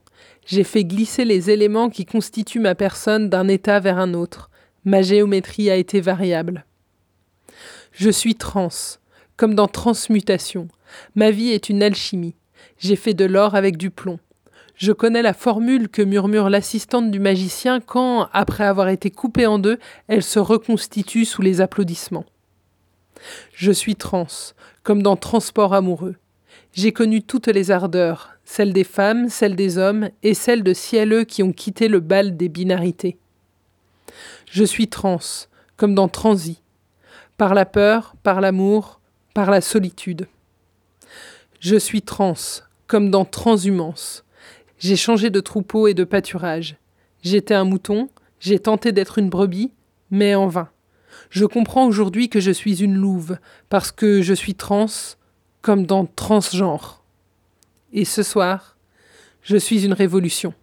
J'ai 0.46 0.64
fait 0.64 0.86
glisser 0.86 1.26
les 1.26 1.50
éléments 1.50 1.90
qui 1.90 2.06
constituent 2.06 2.60
ma 2.60 2.76
personne 2.76 3.30
d'un 3.30 3.48
état 3.50 3.80
vers 3.80 4.00
un 4.00 4.14
autre. 4.14 4.50
Ma 4.86 5.02
géométrie 5.02 5.70
a 5.70 5.76
été 5.76 6.00
variable. 6.00 6.66
Je 7.92 8.10
suis 8.10 8.36
trans, 8.36 8.70
comme 9.36 9.54
dans 9.54 9.68
transmutation. 9.68 10.70
Ma 11.16 11.32
vie 11.32 11.50
est 11.50 11.68
une 11.70 11.84
alchimie. 11.84 12.36
J'ai 12.78 12.96
fait 12.96 13.14
de 13.14 13.26
l'or 13.26 13.56
avec 13.56 13.76
du 13.76 13.90
plomb. 13.90 14.20
Je 14.76 14.92
connais 14.92 15.22
la 15.22 15.34
formule 15.34 15.88
que 15.88 16.02
murmure 16.02 16.50
l'assistante 16.50 17.10
du 17.10 17.20
magicien 17.20 17.80
quand, 17.80 18.28
après 18.34 18.66
avoir 18.66 18.90
été 18.90 19.10
coupée 19.10 19.48
en 19.48 19.58
deux, 19.58 19.80
elle 20.08 20.24
se 20.24 20.40
reconstitue 20.40 21.24
sous 21.24 21.42
les 21.42 21.62
applaudissements. 21.62 22.26
Je 23.54 23.72
suis 23.72 23.96
trans, 23.96 24.28
comme 24.84 25.02
dans 25.02 25.16
Transport 25.16 25.74
amoureux. 25.74 26.16
J'ai 26.74 26.92
connu 26.92 27.22
toutes 27.22 27.48
les 27.48 27.72
ardeurs, 27.72 28.32
celles 28.44 28.74
des 28.74 28.84
femmes, 28.84 29.30
celles 29.30 29.56
des 29.56 29.78
hommes 29.78 30.10
et 30.24 30.34
celles 30.34 30.64
de 30.64 30.74
cieleux 30.74 31.24
qui 31.24 31.42
ont 31.42 31.54
quitté 31.54 31.88
le 31.88 32.02
bal 32.02 32.36
des 32.36 32.50
binarités. 32.50 33.18
Je 34.52 34.66
suis 34.66 34.90
trans, 34.90 35.20
comme 35.78 35.96
dans 35.96 36.10
Transi, 36.10 36.62
par 37.38 37.54
la 37.54 37.66
peur, 37.66 38.16
par 38.24 38.42
l'amour, 38.42 39.00
par 39.34 39.50
la 39.52 39.62
solitude. 39.62 40.28
Je 41.62 41.78
suis 41.78 42.02
trans, 42.02 42.36
comme 42.88 43.10
dans 43.10 43.26
Transhumance, 43.26 44.26
j'ai 44.80 44.96
changé 44.96 45.30
de 45.30 45.40
troupeau 45.40 45.88
et 45.88 45.94
de 45.94 46.04
pâturage. 46.04 46.78
J'étais 47.24 47.54
un 47.54 47.64
mouton, 47.64 48.10
j'ai 48.40 48.60
tenté 48.60 48.92
d'être 48.92 49.18
une 49.18 49.30
brebis, 49.30 49.72
mais 50.12 50.36
en 50.36 50.48
vain. 50.48 50.70
Je 51.30 51.46
comprends 51.46 51.88
aujourd'hui 51.88 52.30
que 52.30 52.40
je 52.40 52.52
suis 52.52 52.84
une 52.84 52.96
louve, 52.96 53.38
parce 53.70 53.92
que 53.92 54.22
je 54.22 54.34
suis 54.34 54.56
trans, 54.56 54.88
comme 55.62 55.86
dans 55.86 56.06
transgenre. 56.06 57.04
Et 57.94 58.06
ce 58.06 58.24
soir, 58.24 58.78
je 59.42 59.58
suis 59.58 59.86
une 59.86 59.94
révolution. 59.94 60.54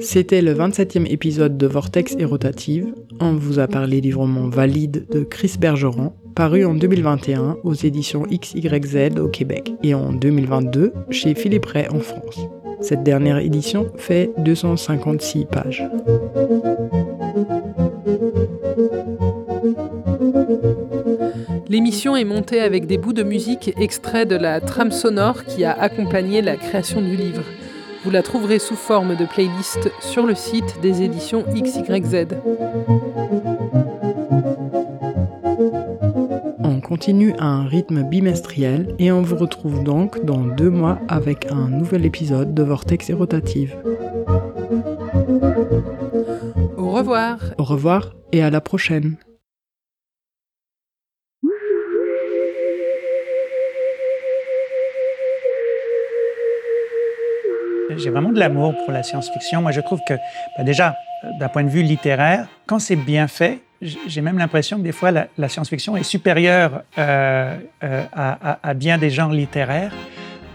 C'était 0.00 0.42
le 0.42 0.54
27e 0.54 1.06
épisode 1.06 1.56
de 1.56 1.66
Vortex 1.66 2.14
et 2.18 2.24
Rotative. 2.24 2.94
On 3.20 3.34
vous 3.34 3.58
a 3.58 3.66
parlé 3.66 4.00
du 4.00 4.14
roman 4.14 4.48
Valide 4.48 5.06
de 5.10 5.22
Chris 5.22 5.54
Bergeron, 5.58 6.12
paru 6.34 6.64
en 6.64 6.74
2021 6.74 7.58
aux 7.62 7.74
éditions 7.74 8.22
XYZ 8.22 9.18
au 9.20 9.28
Québec 9.28 9.72
et 9.82 9.94
en 9.94 10.12
2022 10.12 10.92
chez 11.10 11.34
Philippe 11.34 11.66
Ray 11.66 11.88
en 11.88 12.00
France. 12.00 12.40
Cette 12.80 13.02
dernière 13.02 13.38
édition 13.38 13.86
fait 13.96 14.30
256 14.38 15.46
pages. 15.46 15.84
L'émission 21.68 22.16
est 22.16 22.24
montée 22.24 22.60
avec 22.60 22.86
des 22.86 22.98
bouts 22.98 23.12
de 23.12 23.22
musique 23.22 23.72
extraits 23.78 24.28
de 24.28 24.36
la 24.36 24.60
trame 24.60 24.90
sonore 24.90 25.44
qui 25.44 25.64
a 25.64 25.72
accompagné 25.72 26.42
la 26.42 26.56
création 26.56 27.00
du 27.00 27.16
livre. 27.16 27.44
Vous 28.04 28.10
la 28.10 28.22
trouverez 28.22 28.58
sous 28.58 28.74
forme 28.74 29.16
de 29.16 29.24
playlist 29.24 29.90
sur 30.00 30.26
le 30.26 30.34
site 30.34 30.80
des 30.80 31.02
éditions 31.02 31.44
XYZ. 31.54 32.26
On 36.64 36.80
continue 36.80 37.34
à 37.38 37.46
un 37.46 37.66
rythme 37.66 38.02
bimestriel 38.02 38.94
et 38.98 39.12
on 39.12 39.22
vous 39.22 39.36
retrouve 39.36 39.84
donc 39.84 40.24
dans 40.24 40.40
deux 40.40 40.70
mois 40.70 40.98
avec 41.08 41.46
un 41.50 41.68
nouvel 41.68 42.04
épisode 42.04 42.54
de 42.54 42.62
Vortex 42.62 43.10
et 43.10 43.14
Rotative. 43.14 43.76
Au 46.76 46.90
revoir. 46.90 47.38
Au 47.58 47.64
revoir 47.64 48.14
et 48.32 48.42
à 48.42 48.50
la 48.50 48.60
prochaine. 48.60 49.16
J'ai 57.96 58.10
vraiment 58.10 58.30
de 58.30 58.38
l'amour 58.38 58.74
pour 58.84 58.92
la 58.92 59.02
science-fiction. 59.02 59.62
Moi, 59.62 59.72
je 59.72 59.80
trouve 59.80 60.00
que, 60.06 60.14
ben, 60.56 60.64
déjà, 60.64 60.96
d'un 61.38 61.48
point 61.48 61.64
de 61.64 61.68
vue 61.68 61.82
littéraire, 61.82 62.46
quand 62.66 62.78
c'est 62.78 62.96
bien 62.96 63.28
fait, 63.28 63.60
j'ai 63.80 64.20
même 64.20 64.38
l'impression 64.38 64.78
que 64.78 64.82
des 64.82 64.92
fois, 64.92 65.10
la, 65.10 65.48
science-fiction 65.48 65.96
est 65.96 66.02
supérieure 66.02 66.82
euh, 66.98 67.56
euh, 67.82 68.04
à, 68.12 68.58
à, 68.62 68.74
bien 68.74 68.98
des 68.98 69.10
genres 69.10 69.32
littéraires 69.32 69.92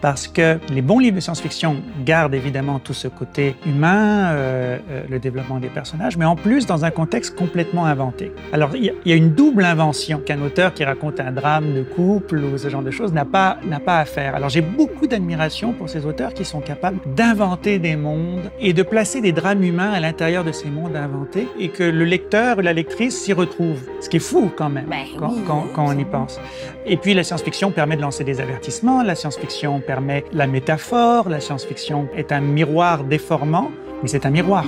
parce 0.01 0.27
que 0.27 0.57
les 0.69 0.81
bons 0.81 0.99
livres 0.99 1.15
de 1.15 1.21
science-fiction 1.21 1.77
gardent 2.05 2.35
évidemment 2.35 2.79
tout 2.79 2.93
ce 2.93 3.07
côté 3.07 3.55
humain, 3.65 4.31
euh, 4.31 4.77
euh, 4.89 5.03
le 5.09 5.19
développement 5.19 5.59
des 5.59 5.69
personnages, 5.69 6.17
mais 6.17 6.25
en 6.25 6.35
plus 6.35 6.65
dans 6.65 6.85
un 6.85 6.91
contexte 6.91 7.35
complètement 7.35 7.85
inventé. 7.85 8.31
Alors 8.53 8.75
il 8.75 8.93
y, 9.05 9.11
a 9.11 9.15
une 9.15 9.33
double 9.33 9.63
invention 9.65 10.19
qu'un 10.19 10.41
auteur 10.41 10.73
qui 10.73 10.83
raconte 10.83 11.19
un 11.19 11.31
drame 11.31 11.73
de 11.73 11.83
couple 11.83 12.39
ou 12.39 12.57
ce 12.57 12.69
genre 12.69 12.81
de 12.81 12.91
choses 12.91 13.13
n'a 13.13 13.25
pas, 13.25 13.57
n'a 13.65 13.79
pas 13.79 13.99
à 13.99 14.05
faire. 14.05 14.35
Alors 14.35 14.49
j'ai 14.49 14.61
beaucoup 14.61 15.07
d'admiration 15.07 15.73
pour 15.73 15.89
ces 15.89 16.05
auteurs 16.05 16.33
qui 16.33 16.45
sont 16.45 16.61
capables 16.61 16.99
d'inventer 17.15 17.79
des 17.79 17.95
mondes 17.95 18.51
et 18.59 18.73
de 18.73 18.83
placer 18.83 19.21
des 19.21 19.31
drames 19.31 19.63
humains 19.63 19.91
à 19.91 19.99
l'intérieur 19.99 20.43
de 20.43 20.51
ces 20.51 20.69
mondes 20.69 20.95
inventés 20.95 21.47
et 21.59 21.69
que 21.69 21.83
le 21.83 22.05
lecteur 22.05 22.57
ou 22.57 22.61
la 22.61 22.73
lectrice 22.73 23.17
s'y 23.19 23.33
retrouve. 23.33 23.79
Ce 24.01 24.09
qui 24.09 24.17
est 24.17 24.21
fou 24.21 24.51
quand 24.55 24.69
même, 24.69 24.85
ben 24.89 25.03
quand, 25.17 25.33
quand, 25.45 25.65
quand 25.73 25.85
on 25.87 25.97
y 25.97 26.05
pense. 26.05 26.39
Et 26.85 26.97
puis 26.97 27.13
la 27.13 27.23
science-fiction 27.23 27.71
permet 27.71 27.97
de 27.97 28.01
lancer 28.01 28.23
des 28.23 28.39
avertissements, 28.39 29.03
la 29.03 29.15
science-fiction 29.15 29.81
permet 29.87 30.25
la 30.33 30.45
métaphore, 30.45 31.29
la 31.29 31.39
science-fiction 31.39 32.09
est 32.15 32.31
un 32.31 32.41
miroir 32.41 33.03
déformant 33.03 33.71
mais 34.01 34.07
c'est 34.07 34.25
un 34.25 34.29
miroir. 34.29 34.65